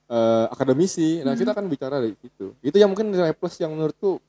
[0.06, 1.42] eh, akademisi nah Hmm.
[1.42, 4.22] kita akan bicara dari situ itu yang mungkin nilai plus yang menurutku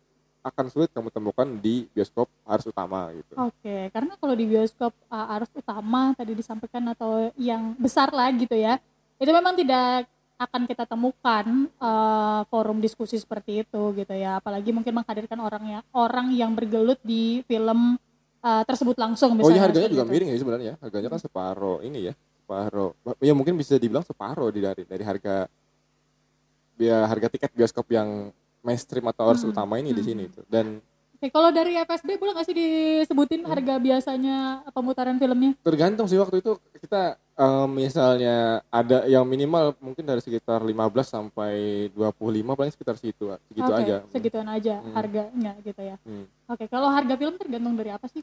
[0.47, 5.35] akan sulit kamu temukan di bioskop harus utama gitu Oke, karena kalau di bioskop uh,
[5.35, 8.79] arus utama tadi disampaikan atau yang besar lah gitu ya,
[9.19, 10.07] itu memang tidak
[10.39, 16.31] akan kita temukan uh, forum diskusi seperti itu gitu ya, apalagi mungkin menghadirkan orangnya orang
[16.31, 17.99] yang bergelut di film
[18.39, 19.35] uh, tersebut langsung.
[19.43, 20.13] Oh iya harganya juga itu.
[20.15, 20.73] miring ya sebenarnya.
[20.79, 22.95] Harganya kan separuh ini ya, separuh.
[23.19, 25.51] Ya mungkin bisa dibilang separuh dari dari harga
[26.77, 30.07] biaya harga tiket bioskop yang mainstream atau harus Hmm, utama ini di hmm.
[30.07, 30.45] sini tuh.
[30.47, 30.79] Dan
[31.17, 34.37] Oke, kalau dari FSB boleh nggak sih disebutin harga biasanya
[34.69, 35.57] pemutaran filmnya?
[35.59, 38.37] tergantung sih waktu itu kita eh, misalnya
[38.69, 41.53] ada yang minimal mungkin dari sekitar 15 sampai
[41.91, 42.21] 25
[42.53, 43.97] paling sekitar situ segitu Oke, aja.
[44.07, 44.93] segituan aja Hmm.
[44.93, 45.97] harganya gitu ya.
[46.01, 46.29] Hmm.
[46.47, 48.21] Oke, kalau harga film tergantung dari apa sih?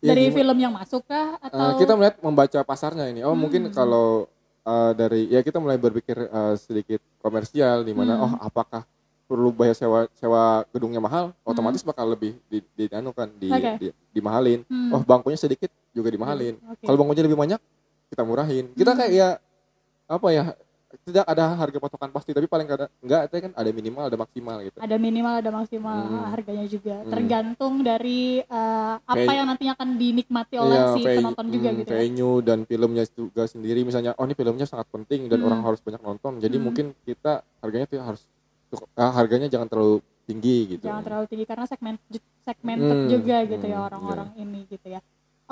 [0.00, 3.20] Ya, dari gimana- film yang masuk kah Eh, atau kita melihat membaca pasarnya ini.
[3.20, 3.76] Oh, mungkin Hmm.
[3.76, 4.24] kalau
[4.62, 8.24] eh, dari ya kita mulai berpikir eh, sedikit komersial di mana Hmm.
[8.24, 8.82] oh apakah
[9.22, 13.80] perlu bayar sewa sewa gedungnya mahal, otomatis bakal lebih di di anu kan di, Hmm.
[13.80, 14.60] Di- dimahalin.
[14.66, 14.92] Hmm.
[14.92, 16.60] Oh, bangkunya sedikit juga dimahalin.
[16.68, 16.84] Oke.
[16.84, 17.60] Kalau bangkunya lebih banyak
[18.12, 18.68] kita murahin.
[18.76, 18.98] Kita Hmm.
[19.00, 19.28] kayak ya
[20.04, 20.44] apa ya
[21.02, 24.56] tidak ada harga patokan pasti tapi paling kadang enggak itu kan ada minimal ada maksimal
[24.60, 24.76] gitu.
[24.76, 26.28] ada minimal ada maksimal Hmm.
[26.28, 27.10] harganya juga Hmm.
[27.10, 31.90] tergantung dari eh, apa yang nantinya akan dinikmati oleh Iya, si penonton juga hmm, gitu
[31.90, 31.98] ya.
[31.98, 35.48] venue dan filmnya juga sendiri misalnya oh ini filmnya sangat penting dan Hmm.
[35.48, 36.64] orang harus banyak nonton jadi Hmm.
[36.64, 38.22] mungkin kita harganya tuh harus
[38.94, 41.94] ah, harganya jangan terlalu tinggi gitu Jangan terlalu tinggi karena segmen
[42.42, 45.00] segmented Hmm, juga gitu ya hmm, orang-orang ini gitu ya.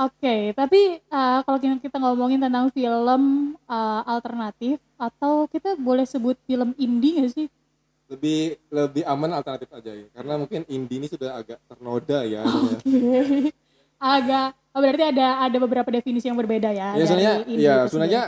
[0.01, 6.73] Oke, tapi eh, kalau kita ngomongin tentang film eh, alternatif atau kita boleh sebut film
[6.81, 7.49] indie nggak sih?
[8.11, 12.79] lebih lebih aman alternatif aja ya karena mungkin indie ini sudah agak ternoda ya anunya.
[14.01, 16.95] Agak oh, berarti ada ada beberapa definisi yang berbeda ya.
[16.95, 18.23] ya sebenarnya ya sebenarnya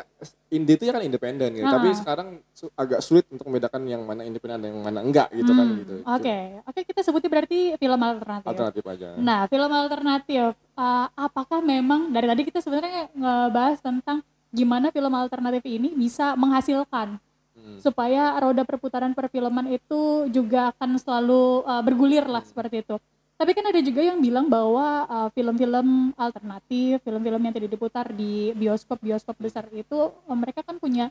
[0.49, 1.73] indie itu ya kan independen gitu Ah.
[1.73, 5.49] tapi sekarang su- agak sulit untuk membedakan yang mana independen dan yang mana enggak gitu
[5.51, 8.47] kan Hmm, gitu Oke, oke kita sebutnya berarti film alternatif.
[8.47, 10.45] alternatif aja Nah, film alternatif,
[10.75, 14.21] uh, apakah memang dari tadi kita sebenarnya ngebahas tentang
[14.51, 17.17] gimana film alternatif ini bisa menghasilkan
[17.53, 17.79] Hmm.
[17.79, 22.97] supaya roda perputaran perfilman itu juga akan selalu uh, bergulir lah seperti itu.
[23.43, 28.55] Tapi kan ada juga yang bilang bahwa uh, film-film alternatif, film-film yang tidak diputar di
[28.55, 31.11] bioskop-bioskop besar itu uh, mereka kan punya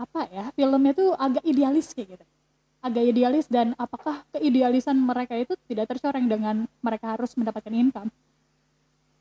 [0.00, 2.24] apa ya filmnya tuh agak idealis kayak gitu.
[2.78, 8.08] agak idealis dan apakah keidealisan mereka itu tidak tercoreng dengan mereka harus mendapatkan income?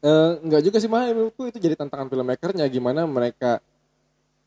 [0.05, 3.59] Eh, enggak juga sih mah menurutku itu jadi tantangan filmmakernya gimana mereka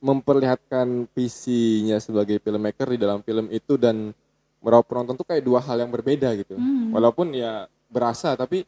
[0.01, 4.15] memperlihatkan visinya sebagai filmmaker di dalam film itu dan
[4.63, 6.55] meraup penonton tuh kayak dua hal yang berbeda gitu.
[6.57, 6.95] Hmm.
[6.95, 8.65] Walaupun ya berasa tapi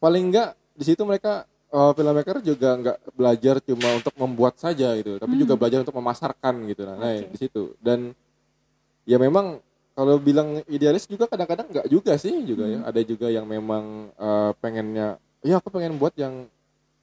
[0.00, 5.16] paling enggak di situ mereka eh, filmmaker juga nggak belajar cuma untuk membuat saja gitu,
[5.22, 6.82] tapi juga belajar untuk memasarkan gitu.
[6.84, 7.30] Nah, nah, Oke.
[7.30, 8.10] di situ dan
[9.06, 9.62] ya memang
[9.94, 12.80] kalau bilang idealis juga kadang-kadang nggak juga sih juga ya.
[12.82, 16.50] Ada juga yang memang eh, pengennya ya aku pengen buat yang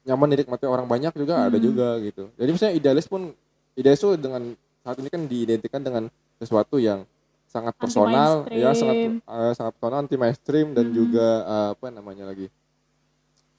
[0.01, 2.27] nyaman dinikmati orang banyak juga ada juga gitu.
[2.35, 3.31] Jadi misalnya idealis pun
[3.77, 6.03] idealis tuh dengan saat ini kan diidentikan dengan
[6.41, 7.05] sesuatu yang
[7.51, 12.47] sangat personal ya sangat eh, sangat personal anti mainstream dan juga eh, apa namanya lagi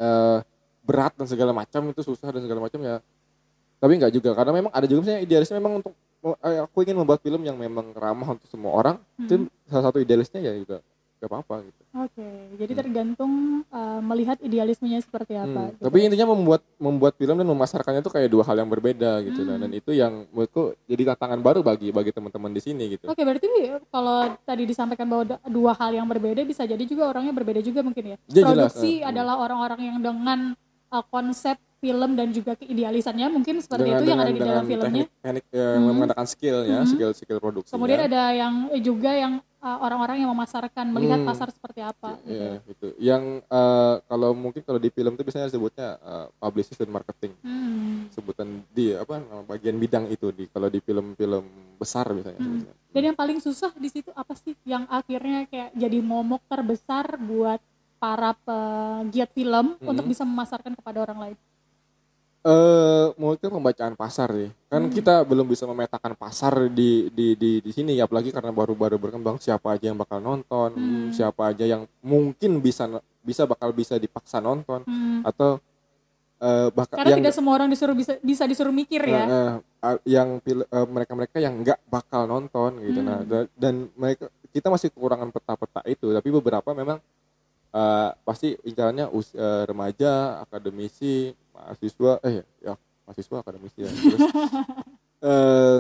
[0.00, 0.38] eh
[0.82, 2.98] berat dan segala macam itu susah dan segala macam ya.
[3.78, 5.94] Tapi nggak juga karena memang ada juga misalnya idealisnya memang untuk
[6.42, 10.54] aku ingin membuat film yang memang ramah untuk semua orang itu salah satu idealisnya ya
[10.54, 10.78] juga
[11.22, 12.24] gak apa-apa gitu Oke,
[12.56, 15.68] jadi tergantung uh, melihat idealismenya seperti apa.
[15.68, 15.84] Hmm, gitu.
[15.84, 19.60] Tapi intinya membuat membuat film dan memasarkannya itu kayak dua hal yang berbeda gitu lah.
[19.60, 23.12] dan itu yang menurutku jadi tantangan baru bagi bagi teman-teman di sini gitu.
[23.12, 23.44] Oke, berarti
[23.92, 28.16] kalau tadi disampaikan bahwa dua hal yang berbeda bisa jadi juga orangnya berbeda juga mungkin
[28.16, 28.18] ya.
[28.32, 30.56] Ya, jelas, Produksi eh, adalah orang-orang yang dengan
[30.88, 35.02] uh, konsep film dan juga keidealisannya mungkin seperti Dengan itu yang ada di dalam filmnya.
[35.02, 37.74] teknik, teknik eh, menggunakan skill ya, skill skill produksi.
[37.74, 41.26] Kemudian ada yang eh, juga yang uh, orang-orang yang memasarkan melihat Hmm.
[41.26, 42.22] pasar seperti apa.
[42.22, 42.30] gitu.
[42.30, 42.86] Ya, itu.
[42.96, 47.32] Yang eh, kalau mungkin kalau di film itu biasanya disebutnya eh, publicist dan marketing.
[47.42, 48.06] Hmm.
[48.10, 51.42] Sebutan di apa bagian bidang itu di kalau di film-film
[51.76, 52.38] besar misalnya.
[52.38, 52.46] Hmm.
[52.62, 52.72] sebutnya.
[52.94, 54.54] Dan yang paling susah di situ apa sih?
[54.62, 57.58] Yang akhirnya kayak jadi momok terbesar buat
[57.98, 59.90] para pegiat film Hmm.
[59.90, 61.38] untuk bisa memasarkan kepada orang lain.
[62.42, 64.50] Eh mungkin pembacaan pasar sih.
[64.66, 64.90] Kan Hmm.
[64.90, 69.72] kita belum bisa memetakan pasar di di di di sini apalagi karena baru-baru berkembang siapa
[69.72, 71.08] aja yang bakal nonton, Hmm.
[71.10, 72.90] siapa aja yang mungkin bisa
[73.22, 75.22] bisa bakal bisa dipaksa nonton Hmm.
[75.22, 75.62] atau
[76.42, 79.22] eh bakal Karena yang tidak semua orang disuruh bisa bisa disuruh mikir ya.
[79.22, 79.52] eh,
[79.86, 80.58] eh, yang eh,
[80.90, 82.98] mereka-mereka yang nggak bakal nonton gitu.
[82.98, 83.30] Nah, Hmm.
[83.30, 86.98] da- dan mereka kita masih kekurangan peta-peta itu, tapi beberapa memang
[87.72, 92.72] eh, pasti incarannya us- eh, remaja, akademisi, mahasiswa, eh ya
[93.04, 93.90] mahasiswa akademisi ya.
[93.90, 94.20] Terus
[95.28, 95.78] eh,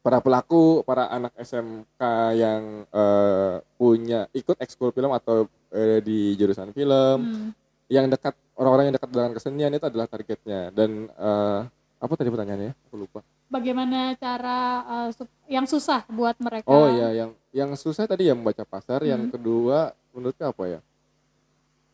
[0.00, 2.00] para pelaku, para anak SMK
[2.34, 7.50] yang eh, punya ikut ekskul film atau eh, di jurusan film, Hmm.
[7.88, 11.60] yang dekat orang-orang yang dekat dengan kesenian itu adalah targetnya dan eh,
[11.98, 12.72] apa tadi pertanyaannya?
[12.88, 13.20] Aku lupa.
[13.50, 15.10] Bagaimana cara uh,
[15.50, 16.68] yang susah buat mereka?
[16.68, 19.02] Oh ya, yang yang susah tadi ya membaca pasar.
[19.02, 19.10] Hmm.
[19.10, 20.80] Yang kedua menurutnya apa ya?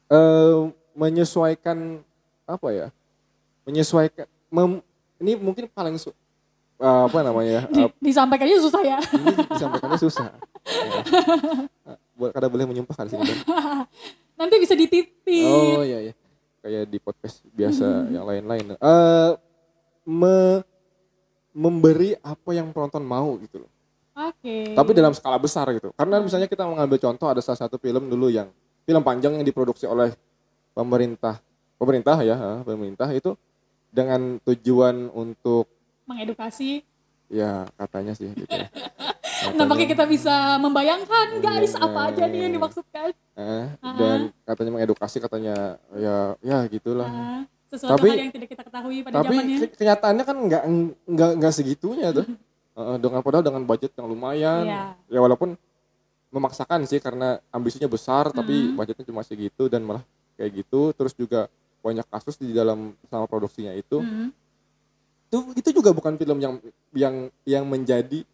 [0.09, 0.57] Eh
[0.97, 2.01] menyesuaikan
[2.45, 2.87] apa ya?
[3.64, 4.25] Menyesuaikan.
[4.49, 4.85] mem-
[5.18, 6.14] ini mungkin paling su-
[6.79, 7.66] eh, apa namanya?
[7.68, 8.99] Di- eh, disampaikan aja susah ya.
[9.12, 10.29] ini disampaikannya susah.
[12.14, 12.31] Ya.
[12.31, 13.20] Kada boleh menyumpahkan sini.
[13.20, 13.39] kan?
[14.39, 15.45] Nanti bisa dititip.
[15.45, 16.12] Oh iya iya.
[16.62, 18.72] Kayak di podcast biasa yang lain-lain.
[18.72, 19.31] Eh
[20.07, 20.62] me-
[21.53, 23.70] memberi apa yang penonton mau gitu loh.
[24.15, 24.73] Oke.
[24.73, 25.91] Tapi dalam skala besar gitu.
[25.93, 28.47] Karena misalnya kita mengambil contoh ada salah satu film dulu yang
[28.83, 30.15] film panjang yang diproduksi oleh
[30.71, 31.43] pemerintah
[31.75, 33.35] pemerintah ya, pemerintah itu
[33.91, 35.67] dengan tujuan untuk
[36.05, 36.83] mengedukasi.
[37.27, 38.69] ya katanya sih gitu ya.
[39.59, 43.11] Nampaknya kita bisa membayangkan guys Iya, apa aja nih yang dimaksudkan.
[43.35, 43.67] Eh,
[43.99, 47.09] dan katanya mengedukasi katanya ya ya gitulah.
[47.09, 49.59] Nah, sesuatu Tapi- hal yang tidak kita ketahui pada tapi zamannya.
[49.59, 50.62] ke- kenyataannya kan nggak
[51.09, 52.25] nggak nggak segitunya tuh
[52.75, 54.83] Heeh, dengan padahal dengan budget yang lumayan Iya.
[55.09, 55.55] ya walaupun
[56.29, 58.75] memaksakan sih karena ambisinya besar tapi Hmm.
[58.75, 60.03] budgetnya cuma segitu dan malah
[60.35, 61.47] kayak gitu terus juga
[61.79, 64.35] banyak kasus di dalam sama produksinya itu Hmm.
[65.25, 66.55] itu itu juga bukan film yang
[66.91, 67.14] yang
[67.47, 68.27] yang menjadi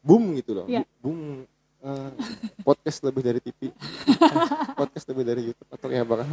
[0.00, 0.84] boom gitu loh Iya.
[1.00, 1.48] boom
[1.80, 2.10] eh,
[2.68, 3.72] podcast lebih dari TV
[4.78, 6.28] podcast lebih dari YouTube atau ya bahkan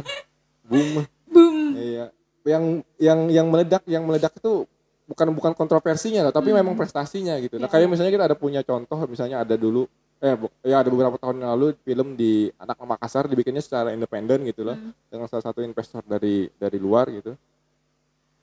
[0.62, 1.72] boom Boom.
[1.72, 2.10] Iya.
[2.42, 2.64] Yang
[2.98, 4.66] yang yang meledak yang meledak itu
[5.10, 7.58] bukan bukan kontroversinya loh, tapi memang prestasinya gitu.
[7.58, 7.90] Nah, Iya, kayak iya.
[7.90, 9.90] misalnya kita ada punya contoh misalnya ada dulu
[10.20, 14.68] eh ya ada beberapa tahun yang lalu film di anak Makassar dibikinnya secara independen gitu
[14.68, 14.76] loh
[15.08, 17.34] dengan salah satu investor dari dari luar gitu.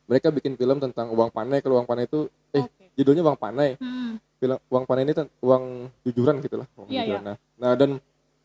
[0.08, 2.92] Mereka bikin film tentang uang panai kalau uang panai itu eh Oke.
[2.98, 3.78] judulnya uang panai.
[3.78, 4.18] Hmm.
[4.38, 5.64] Film uang panai ini uang
[6.04, 7.22] jujuran gitu lah, uang Iya, jujuran.
[7.26, 7.98] Nah, nah dan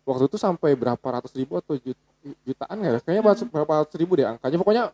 [0.04, 2.10] waktu itu sampai berapa ratus ribu atau jut-
[2.42, 4.84] jutaan ya kayaknya berapa- berapa ratus ribu deh angkanya pokoknya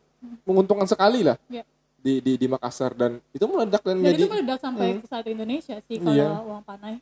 [0.44, 1.64] menguntungkan sekali lah Iya.
[1.98, 5.28] Di, di di Makassar dan itu meledak dan, Dan jadi itu meledak sampai ke satu
[5.28, 6.30] Indonesia sih kalau Iya.
[6.40, 6.96] uang panai.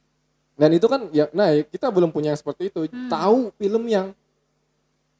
[0.55, 3.09] dan itu kan ya nah kita belum punya yang seperti itu Hmm.
[3.09, 4.17] tahu film yang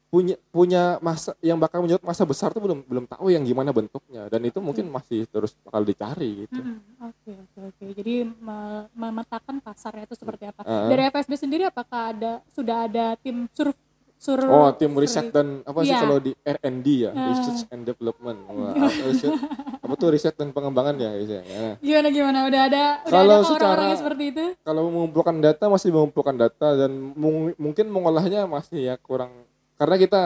[0.07, 4.31] punya punya masa yang bakal menyebut masa besar tuh belum belum tahu yang gimana bentuknya
[4.31, 6.57] dan itu mungkin masih terus bakal dicari gitu.
[6.57, 6.79] Mm-mm.
[7.03, 7.85] Oke oke oke.
[7.93, 10.63] Jadi me- memetakan pasarnya itu seperti apa?
[10.63, 10.89] Heeh.
[10.89, 13.75] Dari FSB sendiri apakah ada sudah ada tim sur
[14.17, 16.01] sur Oh, tim riset dan apa sih Iya.
[16.01, 17.31] kalau di R&D ya, Ah.
[17.31, 18.39] research and development.
[18.47, 19.29] Wah, apa, riset,
[19.85, 21.43] apa tuh riset dan pengembangan ya, guys ya.
[21.43, 21.69] Ya.
[21.79, 22.39] Gimana gimana?
[22.45, 24.45] Udah ada udah Kalau ada orang-orang secara- yang seperti itu?
[24.59, 29.31] Kalau mengumpulkan data masih mengumpulkan data dan mung- mungkin mengolahnya masih ya kurang
[29.77, 30.23] karena kita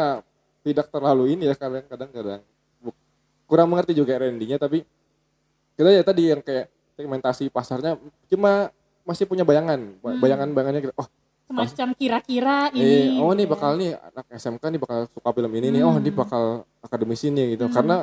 [0.60, 2.40] tidak terlalu ini ya kadang kadang-kadang
[3.44, 4.86] kurang mengerti juga R&D-nya tapi
[5.74, 8.70] kita ya tadi yang kayak segmentasi pasarnya cuma
[9.02, 10.20] masih punya bayangan, Hmm.
[10.20, 11.08] bayangan-bayangannya kita, oh
[11.50, 12.78] Semacam kira-kira Eh,
[13.10, 13.18] ini.
[13.18, 13.50] oh gitu nih ya.
[13.50, 15.82] bakal nih anak SMK nih bakal suka film ini nih.
[15.82, 16.00] Oh, Hmm.
[16.00, 16.44] ini bakal
[16.78, 17.66] akademisi nih gitu.
[17.66, 17.74] Hmm.
[17.74, 17.96] Karena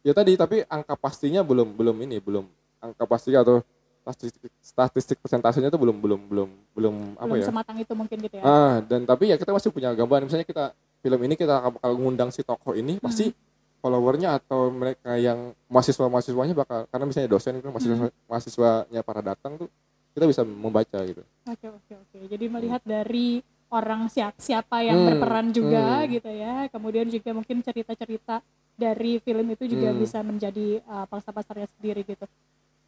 [0.00, 2.44] ya tadi tapi angka pastinya belum belum ini belum
[2.80, 3.60] angka pasti atau
[4.02, 7.46] statistik statistik persentasenya itu belum belum belum belum apa belum ya?
[7.46, 8.42] sematang itu mungkin gitu ya.
[8.42, 10.64] Ah, dan tapi ya kita masih punya gambaran misalnya kita
[10.98, 13.04] film ini kita bakal ngundang si tokoh ini Hmm.
[13.04, 13.32] pasti
[13.78, 18.12] followernya atau mereka yang mahasiswa mahasiswanya bakal karena misalnya dosen itu mahasiswa Hmm.
[18.24, 19.68] mahasiswanya para datang tuh
[20.14, 21.22] kita bisa membaca gitu.
[21.44, 22.18] Oke oke oke.
[22.30, 26.08] Jadi melihat dari orang siapa siapa yang Hmm, berperan juga hmm.
[26.14, 26.54] gitu ya.
[26.70, 28.38] Kemudian juga mungkin cerita-cerita
[28.74, 29.98] dari film itu juga Hmm.
[29.98, 32.24] bisa menjadi uh, pangsa pasarnya sendiri gitu.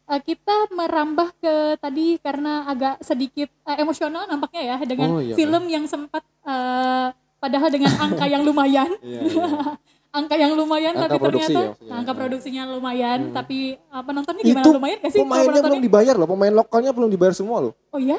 [0.07, 5.35] Uh, kita merambah ke tadi karena agak sedikit uh, emosional nampaknya ya dengan Oh, iya,
[5.35, 9.43] film yang sempat uh, padahal dengan angka yang lumayan Iya, iya.
[10.11, 13.35] angka yang lumayan Angka tapi produksi ternyata ya angka produksinya lumayan Hmm.
[13.35, 13.57] tapi
[13.91, 14.63] uh, penontonnya gimana?
[14.65, 17.73] Itu lumayan gak sih kalau pemainnya belum dibayar loh pemain lokalnya belum dibayar semua loh.
[17.91, 18.17] Oh ya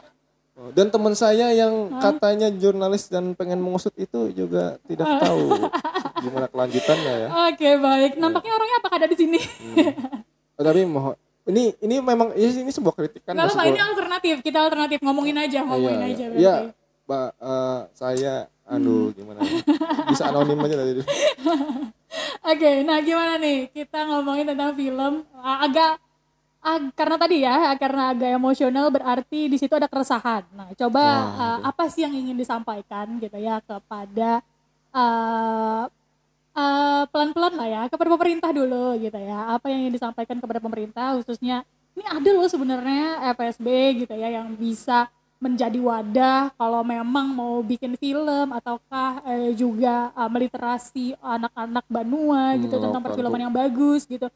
[0.74, 2.02] dan teman saya yang Hah?
[2.10, 5.54] katanya jurnalis dan pengen mengusut itu juga tidak tahu
[6.26, 7.28] gimana kelanjutannya ya.
[7.54, 8.12] Oke baik.
[8.18, 9.38] Nampaknya orangnya apakah ada di sini.
[10.58, 11.14] Oh, tapi mohon
[11.46, 14.42] ini ini memang ini, ini sebuah kritikan maksud ini alternatif.
[14.42, 14.98] Kita alternatif.
[14.98, 16.26] Ngomongin aja, ngomongin Iya, aja iya.
[16.26, 16.42] berarti.
[16.42, 16.56] Iya,
[17.06, 18.34] Pak eh, saya
[18.68, 19.60] aduh gimana ya?
[20.06, 20.92] bisa anonim aja tadi
[22.48, 23.68] Oke, nah gimana nih?
[23.68, 26.00] Kita ngomongin tentang film Ah, agak
[26.64, 30.48] ag- karena tadi ya, karena agak emosional berarti di situ ada keresahan.
[30.56, 34.40] Nah, coba Wah, ah, apa sih yang ingin disampaikan gitu ya kepada
[34.94, 35.84] ah,
[36.56, 39.52] ah, pelan-pelan lah ya kepada pemerintah dulu gitu ya.
[39.52, 43.66] Apa yang ingin disampaikan kepada pemerintah khususnya ini ada loh sebenarnya FSB
[44.06, 50.26] gitu ya yang bisa menjadi wadah kalau memang mau bikin film ataukah eh, juga uh,
[50.26, 54.26] meliterasi anak-anak Banua Hmm, gitu tentang perfilman yang bagus gitu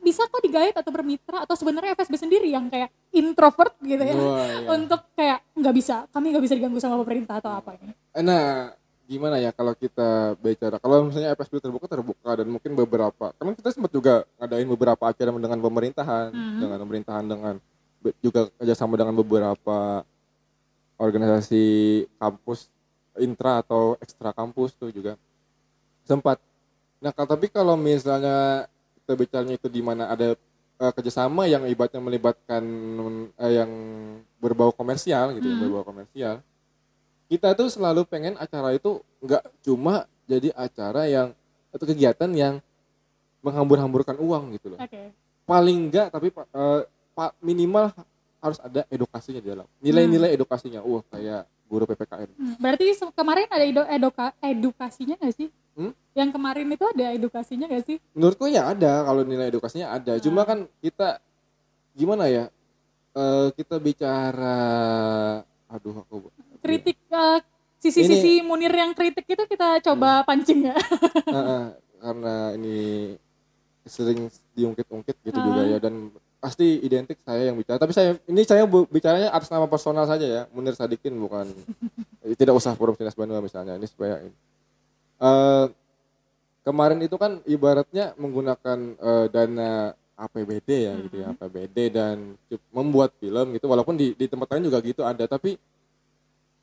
[0.00, 4.40] bisa kok digait atau bermitra atau sebenarnya FSB sendiri yang kayak introvert gitu ya Wah,
[4.40, 4.64] iya.
[4.80, 8.72] untuk kayak nggak bisa kami nggak bisa diganggu sama pemerintah atau apa ini Nah,
[9.04, 13.68] gimana ya kalau kita bicara kalau misalnya FSB terbuka terbuka dan mungkin beberapa karena kita
[13.76, 16.58] sempat juga ngadain beberapa acara dengan pemerintahan Mhm.
[16.64, 17.54] dengan pemerintahan dengan
[18.24, 20.00] juga kerjasama dengan beberapa
[21.00, 21.64] organisasi
[22.20, 22.68] kampus
[23.16, 25.16] intra atau ekstra kampus tuh juga
[26.04, 26.36] sempat.
[27.00, 28.68] Nah tapi kalau misalnya
[29.00, 30.36] kita bicaranya itu di mana ada
[30.80, 32.62] eh, kerjasama yang ibaratnya melibatkan
[33.40, 33.70] eh, yang
[34.36, 35.60] berbau komersial gitu Mhm.
[35.60, 36.44] berbau komersial
[37.30, 41.28] kita tuh selalu pengen acara itu nggak cuma jadi acara yang
[41.70, 42.54] atau kegiatan yang
[43.40, 44.78] menghambur-hamburkan uang gitu loh.
[44.82, 45.14] Oke.
[45.46, 46.50] Paling enggak tapi pa-
[47.38, 47.94] minimal
[48.40, 49.66] harus ada edukasinya di dalam.
[49.78, 50.80] Nilai-nilai edukasinya.
[50.80, 52.82] Wah kayak guru PPKN Hmm, berarti
[53.14, 55.48] kemarin ada edo- eduka- edukasinya nggak sih?
[55.70, 55.94] Hmm?
[56.10, 57.96] yang kemarin itu ada edukasinya nggak sih?
[58.10, 60.18] Menurutku ya ada kalau nilai edukasinya ada.
[60.18, 61.22] Cuma kan kita
[61.92, 62.50] gimana ya
[63.10, 66.30] Eh, kita bicara aduh aku
[66.62, 67.38] kritik eh,
[67.76, 70.76] sisi-sisi Munir yang kritik itu kita coba pancing ya.
[71.98, 73.14] Karena ini
[73.82, 75.42] sering diungkit-ungkit gitu Ah.
[75.42, 77.76] juga ya dan pasti identik saya yang bicara.
[77.76, 81.52] Tapi saya ini saya bicaranya atas nama personal saja ya Munir Sadikin bukan.
[82.40, 84.32] Tidak usah forum Sinas Bandung misalnya ini supaya ini.
[85.20, 85.66] Eh,
[86.64, 92.36] kemarin itu kan ibaratnya menggunakan eh, dana APBD ya gitu ya APBD dan
[92.72, 95.56] membuat film gitu walaupun di di tempat lain juga gitu ada tapi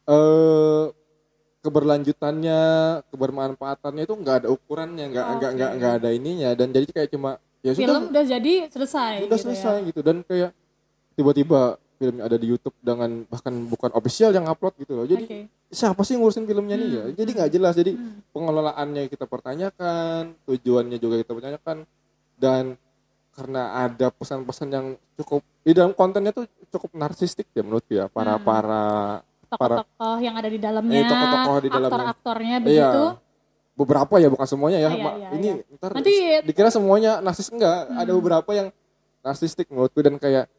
[0.08, 0.86] eh
[1.68, 2.62] keberlanjutannya
[3.12, 5.78] kebermanfaatannya itu nggak ada ukurannya nggak nggak nggak Oke.
[5.82, 6.50] nggak ada ininya.
[6.56, 9.86] Dan jadi kayak cuma ya film sudah udah jadi selesai udah gitu selesai ya.
[9.86, 10.52] gitu dan kayak
[11.14, 11.62] tiba-tiba
[11.98, 15.40] filmnya ada di YouTube dengan bahkan bukan official yang upload gitu loh jadi Oke.
[15.68, 17.16] siapa sih ngurusin filmnya nih ya Hmm.
[17.16, 18.22] jadi nggak jelas jadi Hmm.
[18.30, 21.78] pengelolaannya kita pertanyakan tujuannya juga kita pertanyakan
[22.36, 22.78] dan
[23.32, 28.36] karena ada pesan-pesan yang cukup di dalam kontennya tuh cukup narsistik ya menurutku ya para
[28.36, 28.46] Hmm.
[28.46, 28.84] para
[29.48, 31.88] tokoh-tokoh yang ada di dalamnya, Eh, tokoh-tokoh di dalamnya.
[31.88, 32.90] aktor-aktornya Iya.
[33.78, 35.76] Beberapa ya bukan semuanya ya Iya, Ma- iya, ini iya.
[35.78, 38.18] ntar Nanti- dikira semuanya narsis enggak ada Hmm.
[38.18, 38.68] beberapa yang
[39.22, 40.50] narsistik menurutku dan kayak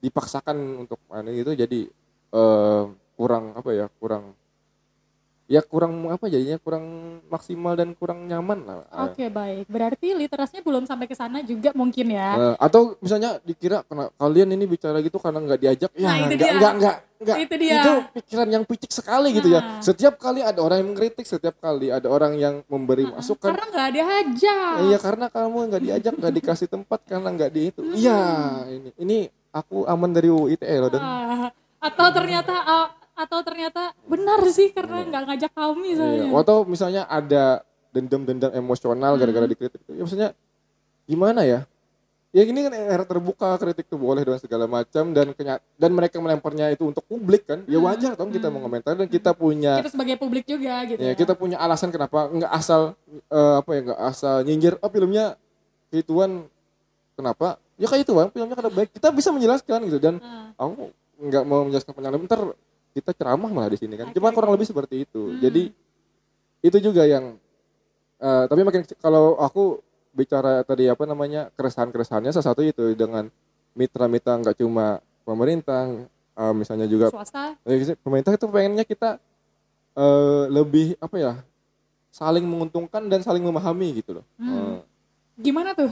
[0.00, 1.86] dipaksakan untuk mana gitu jadi
[2.34, 2.82] eh,
[3.14, 4.34] kurang apa ya kurang
[5.44, 6.84] ya kurang apa jadinya kurang
[7.26, 12.08] maksimal dan kurang nyaman lah Oke baik, berarti literasinya belum sampai ke sana juga mungkin
[12.08, 12.30] ya.
[12.32, 16.24] Nah, atau misalnya dikira karena kalian ini bicara gitu karena nggak diajak ya Nah, itu
[16.30, 16.54] nggak dia.
[16.54, 17.82] nggak nggak nggak Itu dia.
[18.10, 19.80] pikiran yang picik sekali gitu ya Nah.
[19.80, 23.86] setiap kali ada orang yang mengkritik setiap kali ada orang yang memberi masukan Karena nggak
[23.86, 24.56] ada aja.
[24.82, 27.80] Iya karena kamu nggak diajak nggak dikasih tempat karena nggak di itu.
[27.92, 28.20] Iya
[28.66, 29.18] ini ini
[29.50, 31.48] aku aman dari UITE loh dan Ah,
[31.80, 35.96] atau ternyata ah, atau ternyata benar sih karena nggak ngajak kami iya.
[35.96, 36.28] soalnya.
[36.34, 39.78] atau misalnya ada dendam-dendam emosional gara-gara dikritik.
[39.86, 40.30] Ya maksudnya
[41.04, 41.62] gimana ya?
[42.30, 46.18] Ya gini kan era terbuka kritik tuh boleh dan segala macam dan kenya- dan mereka
[46.18, 47.62] melemparnya itu untuk publik kan.
[47.64, 51.14] Ya wajar dong kita mengomentari dan kita punya Kita sebagai publik juga gitu ya ya.
[51.14, 52.98] kita punya alasan kenapa nggak asal
[53.30, 55.38] eh, apa ya nggak asal nyinggir oh filmnya
[55.88, 56.50] gituan
[57.14, 60.50] kenapa ya kayak itu bang filmnya kada baik kita bisa menjelaskan gitu dan Ah.
[60.58, 60.90] aku
[61.20, 62.42] nggak mau menjelaskan panjang lebar, ntar
[62.94, 65.42] kita ceramah malah di sini kan cuma kurang lebih seperti itu Hmm.
[65.42, 65.62] jadi
[66.64, 67.36] itu juga yang
[68.22, 69.82] eh, tapi makin kalau aku
[70.14, 73.26] bicara tadi apa namanya keresahan keresahannya salah satu itu dengan
[73.74, 76.06] mitra-mitra nggak cuma pemerintah
[76.38, 77.58] eh, misalnya juga swasta.
[77.66, 79.18] Eh, pemerintah itu pengennya kita
[79.98, 81.32] eh, lebih apa ya
[82.14, 84.24] saling menguntungkan dan saling memahami gitu loh.
[84.38, 84.86] Hmm.
[85.34, 85.90] Gimana tuh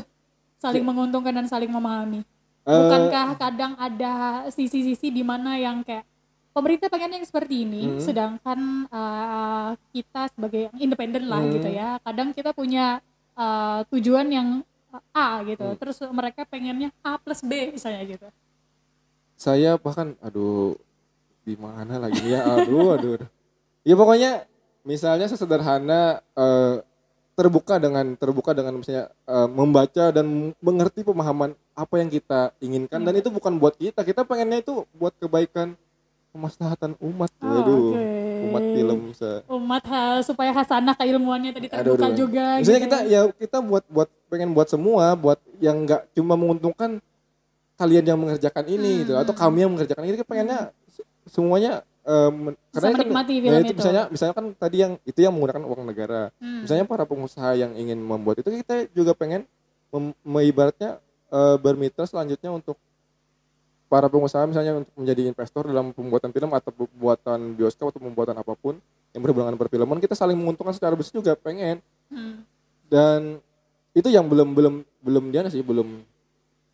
[0.63, 2.23] saling menguntungkan dan saling memahami?
[2.63, 6.07] Bukankah kadang ada sisi-sisi di mana yang kayak
[6.53, 8.01] pemerintah pengennya yang seperti ini, Hmm.
[8.01, 11.53] sedangkan uh, kita sebagai yang independen lah Hmm.
[11.57, 11.97] gitu ya.
[12.01, 13.01] Kadang kita punya
[13.35, 14.49] uh, tujuan yang
[14.93, 15.79] uh, A gitu, Hmm.
[15.81, 18.29] terus mereka pengennya A plus B misalnya gitu.
[19.35, 20.79] saya bahkan aduh
[21.43, 23.19] di mana lagi ya aduh aduh.
[23.19, 23.31] aduh.
[23.83, 24.47] Ya pokoknya
[24.87, 26.79] misalnya sesederhana eh,
[27.35, 33.15] terbuka dengan terbuka dengan misalnya eh, membaca dan mengerti pemahaman apa yang kita inginkan dan
[33.19, 35.75] itu bukan buat kita kita pengennya itu buat kebaikan
[36.33, 38.05] kemaslahatan umat Oh, waduh oke.
[38.43, 42.17] umat film se Umat ha- supaya hasanah keilmuannya tadi terbuka aduh.
[42.19, 42.59] juga.
[42.59, 42.89] Misalnya gitu.
[42.89, 46.99] kita ya kita buat buat pengen buat semua, buat yang nggak cuma menguntungkan
[47.75, 51.73] kalian yang mengerjakan ini gitu atau kami yang mengerjakan ini kita pengennya se- semuanya
[52.03, 53.79] eh, men- Bisa menikmati ya film itu itu.
[53.79, 56.23] misalnya misalnya kan tadi yang itu yang menggunakan uang negara.
[56.37, 56.65] Hmm.
[56.65, 59.45] Misalnya para pengusaha yang ingin membuat itu kita juga pengen
[59.89, 62.75] mem- mengibaratnya eh, bermitra selanjutnya untuk
[63.93, 68.57] para pengusaha misalnya untuk menjadi investor dalam pembuatan film atau pembuatan bioskop atau pembuatan apa
[68.57, 68.81] pun
[69.13, 72.45] yang berhubungan dengan perfilman kita saling menguntungkan secara besar juga pengen Hmm.
[72.89, 73.41] dan
[73.93, 74.75] itu yang belum belum
[75.05, 76.05] belum dia sih belum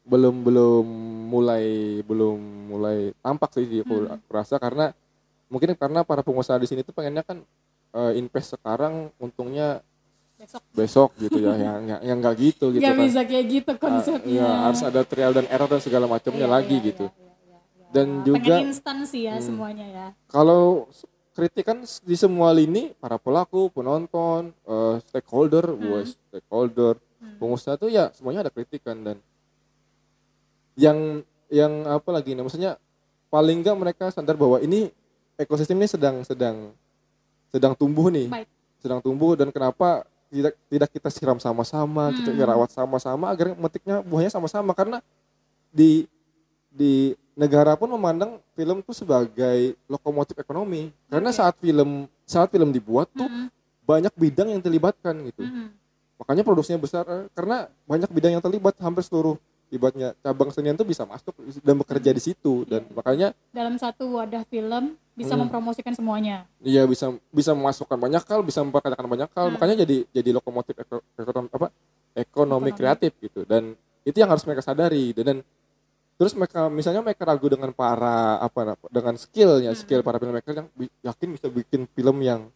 [0.06, 0.86] belum belum
[1.26, 1.66] mulai
[2.06, 2.38] belum
[2.70, 4.22] mulai tampak sih aku Hmm.
[4.30, 4.94] rasa karena
[5.50, 7.42] mungkin karena para pengusaha di sini tuh pengennya kan
[7.98, 9.82] eh, invest sekarang untungnya
[10.39, 13.70] Besok besok gitu ya yang yang yang nggak gitu gitu nggak kan bisa kayak gitu
[13.70, 14.30] Ah, konsepnya.
[14.30, 17.26] iya, harus ada trial dan error dan segala macamnya Iya, lagi iya, gitu iya, iya,
[17.45, 17.86] iya, iya.
[17.91, 19.45] dan juga pengen instan sih ya Hmm.
[19.45, 20.07] semuanya ya.
[20.26, 20.86] kalau
[21.32, 26.07] kritik kan di semua lini para pelaku penonton eh, stakeholder Hmm.
[26.07, 26.95] stakeholder
[27.36, 29.18] pengusaha tuh ya semuanya ada kritikan dan
[30.76, 32.78] yang yang apa lagi nih maksudnya
[33.26, 34.95] paling enggak mereka sadar bahwa ini
[35.34, 36.70] ekosistem ini sedang sedang
[37.49, 38.47] sedang tumbuh nih Baik.
[38.78, 42.45] sedang tumbuh dan kenapa tidak tidak kita siram sama-sama kita Hmm.
[42.45, 45.01] rawat sama-sama agar metiknya buahnya sama-sama karena
[45.68, 46.05] di
[46.68, 53.09] di negara pun memandang film tuh sebagai lokomotif ekonomi karena saat film saat film dibuat
[53.11, 53.49] tuh Mm-mm.
[53.83, 55.72] banyak bidang yang terlibatkan gitu Mm-mm.
[56.18, 60.85] makanya produksinya besar eh, karena banyak bidang yang terlibat hampir seluruh ibaratnya cabang senian tuh
[60.85, 62.93] bisa masuk dan bekerja di situ dan Iya.
[62.93, 65.42] makanya Dalam satu wadah film bisa Hmm.
[65.42, 66.46] mempromosikan semuanya.
[66.58, 69.54] dia bisa bisa memasukkan banyak hal bisa memperkatakan banyak hal Hmm.
[69.58, 71.68] makanya jadi jadi lokomotif eko, ekonomi apa
[72.14, 72.70] ekonomi Ekonomi.
[72.72, 75.38] kreatif gitu dan itu yang harus mereka sadari dan, dan
[76.14, 79.78] terus mereka misalnya mereka ragu dengan para apa dengan skillnya Hmm.
[79.78, 80.68] skill para filmmaker yang
[81.04, 82.46] yakin bisa bikin film yang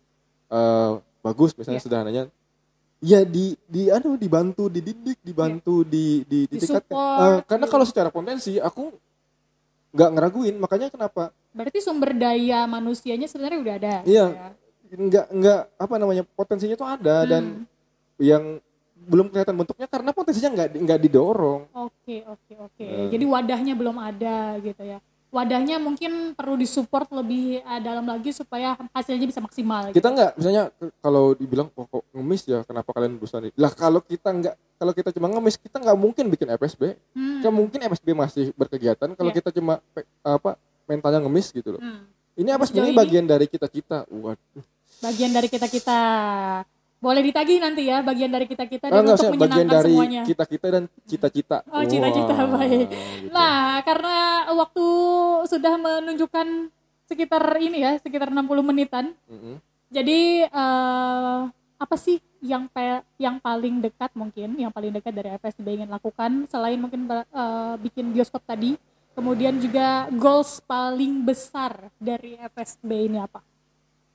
[0.49, 1.87] eh, bagus misalnya Iya.
[1.87, 2.25] sederhananya
[2.99, 7.73] ya di di anu dibantu dididik dibantu di di ditingkatkan Disupport, Eh, karena gitu.
[7.73, 8.95] kalau secara potensi aku
[9.93, 13.95] nggak ngeraguin makanya kenapa Berarti sumber daya manusianya sebenarnya udah ada.
[14.03, 14.27] Iya.
[14.27, 14.41] gitu
[14.93, 14.97] ya.
[14.99, 17.65] nggak nggak apa namanya potensinya tuh ada dan Hmm.
[18.19, 18.45] yang
[19.03, 22.87] belum kelihatan bentuknya karena potensinya nggak nggak didorong Oke, oke, oke.
[22.87, 23.11] Hmm.
[23.11, 24.99] Jadi wadahnya belum ada gitu ya.
[25.33, 29.89] Wadahnya mungkin perlu disupport lebih eh, dalam lagi supaya hasilnya bisa maksimal.
[29.89, 29.97] gitu.
[29.97, 30.65] kita nggak misalnya
[31.01, 34.93] kalau dibilang oh, kok ngemis ya kenapa kalian berusaha nih lah kalau kita nggak kalau
[34.93, 36.83] kita cuma ngemis kita nggak mungkin bikin FSB
[37.17, 37.41] Hmm.
[37.41, 39.41] nggak mungkin FSB masih berkegiatan kalau Iya.
[39.41, 39.81] kita cuma
[40.21, 40.51] apa
[40.85, 42.05] mentalnya ngemis gitu loh Hmm.
[42.35, 44.65] ini apa sebenarnya bagian dari kita kita waduh
[45.01, 45.99] Bagian dari kita-kita.
[47.03, 50.23] Boleh ditagih nanti ya bagian dari kita-kita dan nggak, untuk maksudnya bagian menyenangkan dari semuanya.
[50.23, 52.87] kita kita dan cita-cita Oh, cita-cita, Wah, baik.
[52.87, 52.95] gitu.
[53.29, 54.17] Nah, karena
[54.55, 54.87] waktu
[55.45, 56.47] sudah menunjukkan
[57.05, 59.19] sekitar ini ya, sekitar 60 menitan.
[59.27, 59.59] Mm-mm.
[59.91, 61.41] Jadi eh,
[61.77, 66.47] apa sih yang pe- yang paling dekat mungkin, yang paling dekat dari FSB ingin lakukan
[66.47, 68.79] selain mungkin eh, bikin bioskop tadi,
[69.13, 73.43] kemudian juga goals paling besar dari FSB ini apa?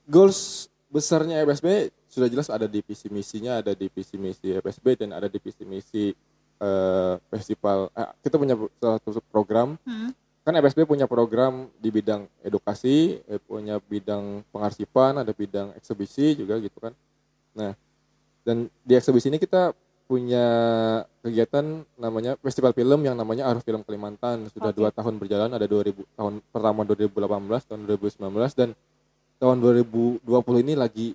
[0.04, 5.12] goals besarnya FSB sudah jelas ada di visi misinya, ada di visi misi FSB dan
[5.12, 6.12] ada di visi misi
[6.58, 7.92] eh, festival.
[7.94, 9.76] eh, kita punya salah satu program.
[9.84, 10.10] Hmm.
[10.42, 16.56] Kan FSB punya program di bidang edukasi, eh, punya bidang pengarsipan, ada bidang eksebisi juga
[16.56, 16.96] gitu kan.
[17.52, 17.76] Nah,
[18.42, 19.76] dan di eksebisi ini kita
[20.08, 20.46] punya
[21.20, 24.80] kegiatan namanya festival film yang namanya Arus Film Kalimantan sudah Oke.
[24.80, 28.72] dua tahun berjalan ada 2000 tahun pertama 2018 tahun 2019 dan
[29.36, 31.12] tahun 2020 ini lagi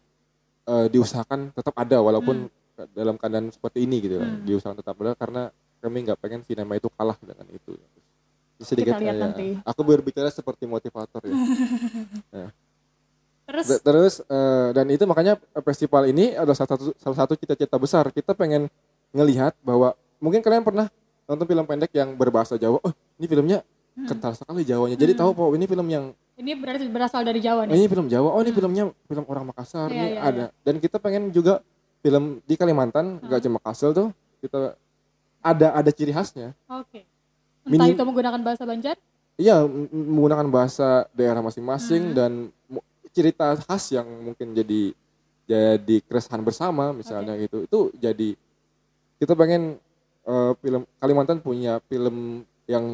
[0.65, 2.47] eh, diusahakan tetap ada walaupun
[2.91, 4.17] dalam keadaan seperti ini gitu.
[4.17, 4.41] Hmm.
[4.43, 5.41] diusahakan tetap ada karena
[5.77, 7.75] kami nggak pengen sinema itu kalah dengan itu.
[8.63, 9.47] Sedikit Kita lihat ya, nanti.
[9.59, 11.35] aku berbicara seperti motivator ya.
[13.43, 13.65] Terus?
[13.67, 15.35] D- terus eh, dan itu makanya
[15.67, 18.07] festival ini adalah salah satu salah satu cita-cita besar.
[18.07, 18.71] Kita pengen
[19.11, 19.91] ngelihat bahwa
[20.23, 20.87] mungkin kalian pernah
[21.27, 22.79] nonton film pendek yang berbahasa Jawa.
[22.79, 23.59] Oh ini filmnya
[23.93, 24.09] Hmm.
[24.09, 24.97] kental sekali Jawanya.
[24.97, 27.73] Jadi tahu bahwa ini film yang ini berarti berasal dari Jawa nih.
[27.75, 30.45] ini film Jawa, oh ini filmnya film orang Makassar, Iya, ini iya, ada.
[30.59, 31.61] Dan kita pengen juga
[31.99, 33.27] film di Kalimantan, Hmm.
[33.27, 34.07] gak cuma Kasel tuh,
[34.39, 34.75] kita
[35.39, 36.51] ada ada ciri khasnya.
[36.67, 37.05] Oke.
[37.63, 38.97] Entah Minim- itu menggunakan bahasa Banjar?
[39.33, 41.47] Iya, menggunakan bahasa daerah Hmm.
[41.47, 42.31] masing-masing dan
[42.65, 44.91] mu- cerita khas yang mungkin jadi
[45.43, 47.61] jadi keresahan bersama misalnya gitu.
[47.61, 48.33] Itu jadi
[49.17, 49.77] kita pengen
[50.23, 52.85] eh, film Kalimantan punya film yang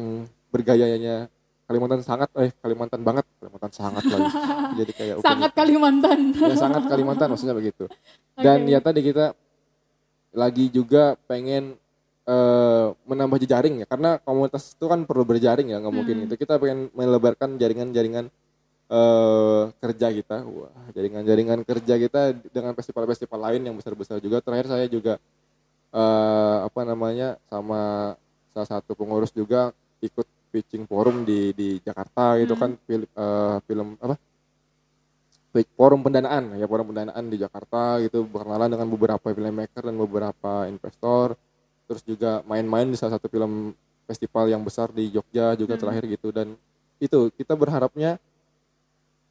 [0.50, 1.30] bergayanya
[1.70, 4.26] Kalimantan sangat eh Kalimantan banget, Kalimantan sangat lagi.
[4.80, 6.18] jadi kayak ukir- Sangat Kalimantan.
[6.50, 7.86] ya sangat Kalimantan maksudnya begitu
[8.34, 8.72] dan Oke.
[8.72, 9.26] ya tadi kita
[10.32, 11.78] lagi juga pengen
[12.24, 16.26] eh, menambah jejaring ya karena komunitas itu kan perlu berjaring ya nggak mungkin Hmm.
[16.26, 18.26] itu kita pengen melebarkan jaringan-jaringan
[18.88, 24.86] eh, kerja kita wah jaringan-jaringan kerja kita dengan festival-festival lain yang besar-besar juga terakhir saya
[24.86, 25.22] juga
[25.90, 28.14] eh, apa namanya sama
[28.50, 32.62] salah satu pengurus juga ikut pitching forum di di Jakarta gitu Hmm.
[32.62, 34.16] kan film, eh, film apa
[35.50, 40.52] Pitch- forum pendanaan ya forum pendanaan di Jakarta gitu berkenalan dengan beberapa filmmaker dan beberapa
[40.66, 41.34] investor
[41.90, 43.74] terus juga main-main di salah satu film
[44.06, 45.82] festival yang besar di Jogja juga Hmm.
[45.82, 46.54] terakhir gitu dan
[47.02, 48.14] itu kita berharapnya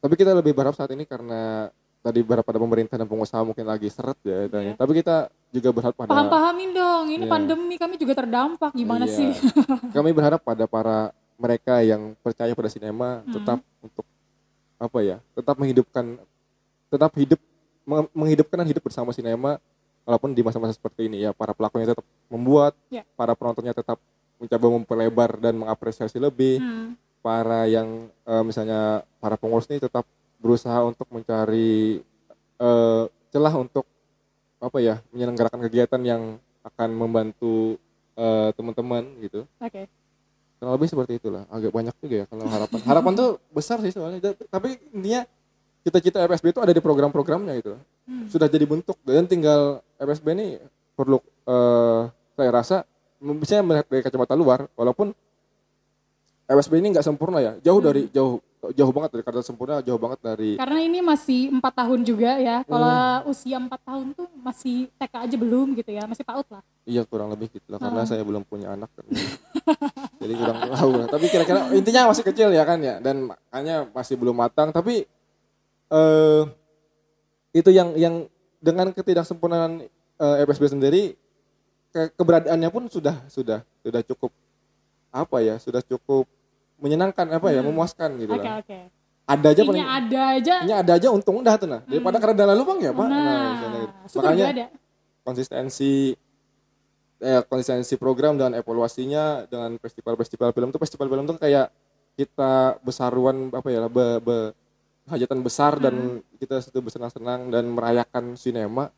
[0.00, 3.88] tapi kita lebih berharap saat ini karena tadi beberapa pada pemerintah dan pengusaha mungkin lagi
[3.88, 4.72] seret ya tanya.
[4.76, 7.30] tapi kita juga berharap pada Paham-pahamin dong, ini Iya.
[7.30, 9.14] pandemi kami juga terdampak gimana Iya.
[9.14, 9.30] sih?
[9.96, 13.32] kami berharap pada para mereka yang percaya pada sinema Hmm.
[13.32, 14.06] tetap untuk
[14.76, 16.16] apa ya tetap menghidupkan
[16.86, 17.40] tetap hidup
[17.82, 19.60] meng- menghidupkan dan hidup bersama sinema
[20.02, 23.04] walaupun di masa-masa seperti ini ya para pelakunya tetap membuat Ya.
[23.14, 24.00] para penontonnya tetap
[24.36, 26.96] mencoba memperlebar dan mengapresiasi lebih Hmm.
[27.20, 30.04] para yang eh, misalnya para pengurus ini tetap
[30.36, 32.00] berusaha untuk mencari
[32.56, 33.84] eh, celah untuk
[34.60, 36.22] apa ya menyelenggarakan kegiatan yang
[36.60, 37.80] akan membantu
[38.14, 39.48] eh, teman-teman gitu.
[39.58, 39.88] Oke.
[40.60, 41.48] kurang lebih seperti itulah.
[41.48, 42.78] Agak banyak juga ya kalau harapan.
[42.84, 44.36] Harapan tuh besar sih soalnya.
[44.36, 45.24] Tapi intinya
[45.80, 47.80] cita-cita FSB itu ada di program-programnya gitu.
[48.04, 48.28] Hmm.
[48.28, 49.00] sudah jadi bentuk.
[49.00, 50.60] Dan tinggal FSB ini
[50.92, 51.16] perlu
[51.48, 52.02] eh,
[52.36, 52.76] saya rasa
[53.20, 55.16] bisa melihat dari kacamata luar walaupun
[56.50, 58.42] FSB ini nggak sempurna ya jauh dari jauh
[58.74, 62.60] jauh banget dari kata sempurna jauh banget dari Karena ini masih empat tahun juga ya.
[62.62, 63.30] Kalau Hmm.
[63.30, 66.62] usia empat tahun tuh masih TK aja belum gitu ya, masih PAUD lah.
[66.84, 68.04] iya kurang lebih gitu lah karena Oh.
[68.04, 69.06] saya belum punya anak kan.
[70.20, 71.06] jadi kurang tahu lah.
[71.08, 75.06] tapi kira-kira intinya masih kecil ya kan ya dan makanya masih belum matang tapi
[75.88, 76.42] eh
[77.52, 78.14] itu yang yang
[78.58, 79.86] dengan ketidaksempurnaan
[80.18, 81.02] eh, FSB sendiri
[81.88, 84.30] ke- keberadaannya pun sudah sudah sudah cukup
[85.10, 86.28] apa ya sudah cukup
[86.80, 87.68] menyenangkan apa ya Hmm.
[87.68, 88.78] memuaskan gitu Oke, lah oke.
[89.26, 90.54] ada aja paling ada aja.
[90.60, 93.20] ini ada aja untung udah tuh nah daripada karena dana lubang ya pak Nah,
[93.54, 94.16] misalnya gitu.
[94.16, 94.66] makanya ada.
[95.22, 95.92] konsistensi
[97.18, 101.68] eh, konsistensi program dan evaluasinya dengan festival-festival film tuh festival film tuh kayak
[102.12, 104.52] kita besaruan apa ya be, be-
[105.06, 105.82] hajatan besar Hmm.
[105.82, 105.94] dan
[106.36, 108.88] kita situ bersenang-senang dan merayakan sinema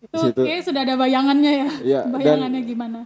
[0.00, 1.70] Itu situ- kayak sudah ada bayangannya ya.
[2.04, 3.00] Dan- Bayangannya gimana?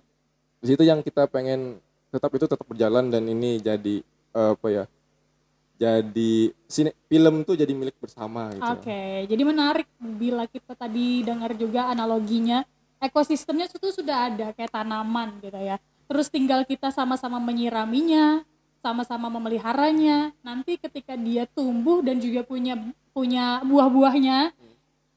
[0.56, 1.78] di situ yang kita pengen
[2.16, 4.00] tetap itu tetap berjalan dan ini jadi
[4.32, 4.84] eh, apa ya
[5.76, 11.52] jadi sine, film tuh jadi milik bersama gitu Oke, jadi menarik bila kita tadi dengar
[11.52, 12.64] juga analoginya
[12.96, 15.76] ekosistemnya itu sudah ada kayak tanaman gitu ya.
[16.06, 18.46] Terus tinggal kita sama-sama menyiraminya,
[18.80, 20.32] sama-sama memeliharanya.
[20.40, 22.78] Nanti ketika dia tumbuh dan juga punya
[23.10, 24.54] punya buah-buahnya,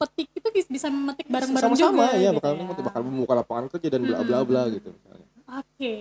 [0.02, 1.88] petik itu bis- bisa memetik bareng-bareng juga.
[1.93, 2.84] sama-sama ya gitu bakal ya.
[2.84, 5.28] bakal membuka lapangan kerja dan bla bla bla gitu misalnya.
[5.50, 5.95] Oke,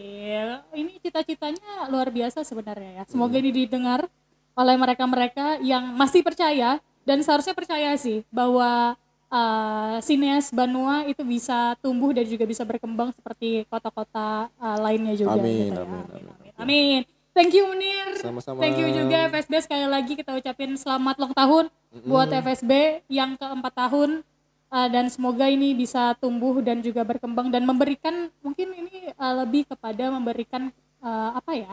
[0.76, 3.02] ini cita-citanya luar biasa sebenarnya ya.
[3.08, 3.42] Semoga Hmm.
[3.48, 4.04] ini didengar
[4.52, 6.76] oleh mereka-mereka yang masih percaya
[7.06, 8.92] dan seharusnya percaya sih bahwa
[9.32, 15.38] uh, sineas Banua itu bisa tumbuh dan juga bisa berkembang seperti kota-kota uh, lainnya juga
[15.38, 15.84] Amin, gitu ya.
[15.86, 16.52] amin, amin, amin.
[16.58, 17.02] amin.
[17.32, 18.18] Thank you Munir.
[18.18, 18.58] Sama-sama.
[18.58, 21.64] Thank you juga FSB sekali lagi kita ucapin selamat ulang tahun
[22.02, 24.26] buat FSB yang keempat tahun
[24.68, 29.64] Uh, dan semoga ini bisa tumbuh dan juga berkembang dan memberikan mungkin ini uh, lebih
[29.64, 30.68] kepada memberikan
[31.00, 31.72] uh, apa ya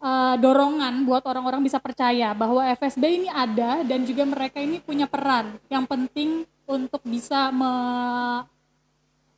[0.00, 5.04] uh, dorongan buat orang-orang bisa percaya bahwa FSB ini ada dan juga mereka ini punya
[5.04, 7.72] peran yang penting untuk bisa me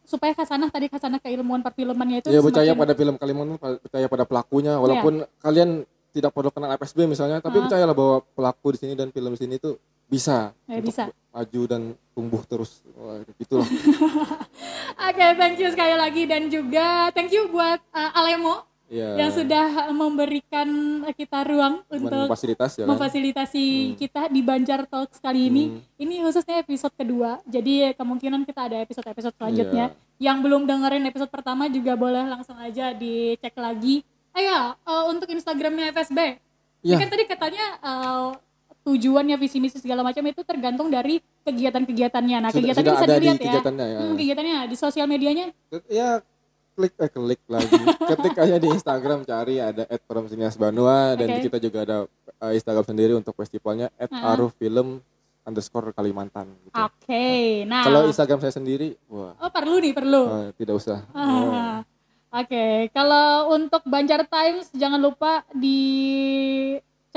[0.07, 4.23] supaya kasanah tadi kasanah keilmuan perfilmannya itu Ya percaya semakin- pada film Kalimantan, percaya pada
[4.23, 4.79] pelakunya.
[4.79, 5.83] Walaupun kalian
[6.15, 7.67] tidak perlu kenal FSB misalnya, tapi Ah.
[7.67, 9.75] percayalah bahwa pelaku di sini dan film di sini itu
[10.07, 11.05] bisa Ya, untuk bisa.
[11.29, 11.83] maju dan
[12.13, 12.81] tumbuh terus.
[12.93, 13.69] Wah, gitu lah.
[15.07, 19.19] Oke, thank you sekali lagi dan juga thank you buat uh, Alemo Iya.
[19.19, 20.69] yang sudah memberikan
[21.11, 22.95] kita ruang untuk fasilitas ya kan.
[22.95, 23.65] memfasilitasi
[23.99, 25.65] kita di Banjar Talks kali ini.
[25.97, 27.43] Ini khususnya episode kedua.
[27.43, 29.91] Jadi kemungkinan kita ada episode-episode selanjutnya.
[30.17, 34.07] Yang belum dengerin episode pertama juga boleh langsung aja dicek lagi.
[34.31, 36.39] Ayo, eh, untuk Instagramnya FSB.
[36.79, 36.97] Ini Iya.
[36.97, 38.27] kan tadi katanya eh,
[38.87, 42.39] tujuannya visi misi segala macam itu tergantung dari kegiatan-kegiatannya.
[42.39, 43.45] Nah, Sudah- kegiatannya sudah bisa ada di dilihat ya.
[43.45, 43.99] kegiatannya, ya.
[44.01, 45.47] Hmm, kegiatannya di sosial medianya.
[45.91, 46.23] Ya
[46.73, 47.73] klik eh klik lagi.
[48.07, 51.43] Ketik aja di Instagram cari ada @promsiniasbanua dan Oke.
[51.45, 51.97] kita juga ada
[52.39, 53.91] eh, Instagram sendiri untuk festivalnya.
[53.99, 55.03] @arufilm
[55.43, 56.47] underscore Kalimantan.
[56.61, 56.75] gitu.
[56.75, 57.27] Oke,
[57.65, 57.83] nah.
[57.83, 60.23] Kalau Instagram saya sendiri, wah Oh, perlu nih, perlu.
[60.29, 61.03] eh, tidak usah.
[61.11, 61.83] Ah,
[62.29, 65.47] Oke, kalau untuk Banjar Times jangan lupa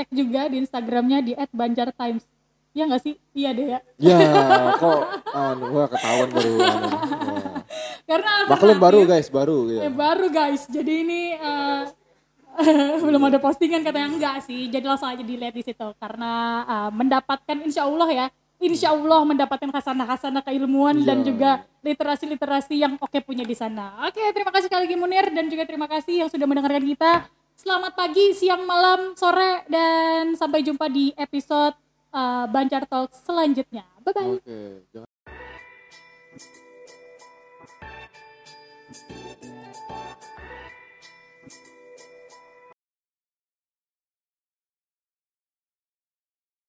[0.00, 2.24] dicek juga di Instagramnya di @banjartimes.
[2.72, 3.14] Iya nggak sih?
[3.36, 3.80] Iya deh ya.
[4.00, 4.16] Ya,
[4.80, 5.02] kok
[5.36, 6.52] anu, wah ketahuan baru.
[6.56, 6.80] Wah.
[8.08, 9.80] Karena Maklum baru guys, baru ya.
[9.86, 10.64] Eh, baru guys.
[10.70, 11.82] Jadi ini eh,
[13.04, 14.70] belum ada postingan katanya enggak sih.
[14.72, 16.32] Jadi langsung aja dilihat di situ karena
[16.64, 18.26] eh, mendapatkan insya Allah ya.
[18.60, 21.32] Insya Allah mendapatkan khasanah-khasanah keilmuan dan Iya.
[21.32, 24.04] juga literasi-literasi yang oke punya di sana.
[24.04, 27.24] Oke, terima kasih sekali lagi Munir dan juga terima kasih yang sudah mendengarkan kita.
[27.60, 31.76] Selamat pagi, siang, malam, sore, dan sampai jumpa di episode
[32.08, 33.84] eh, Banjar Talk selanjutnya.
[34.00, 34.40] Bye-bye.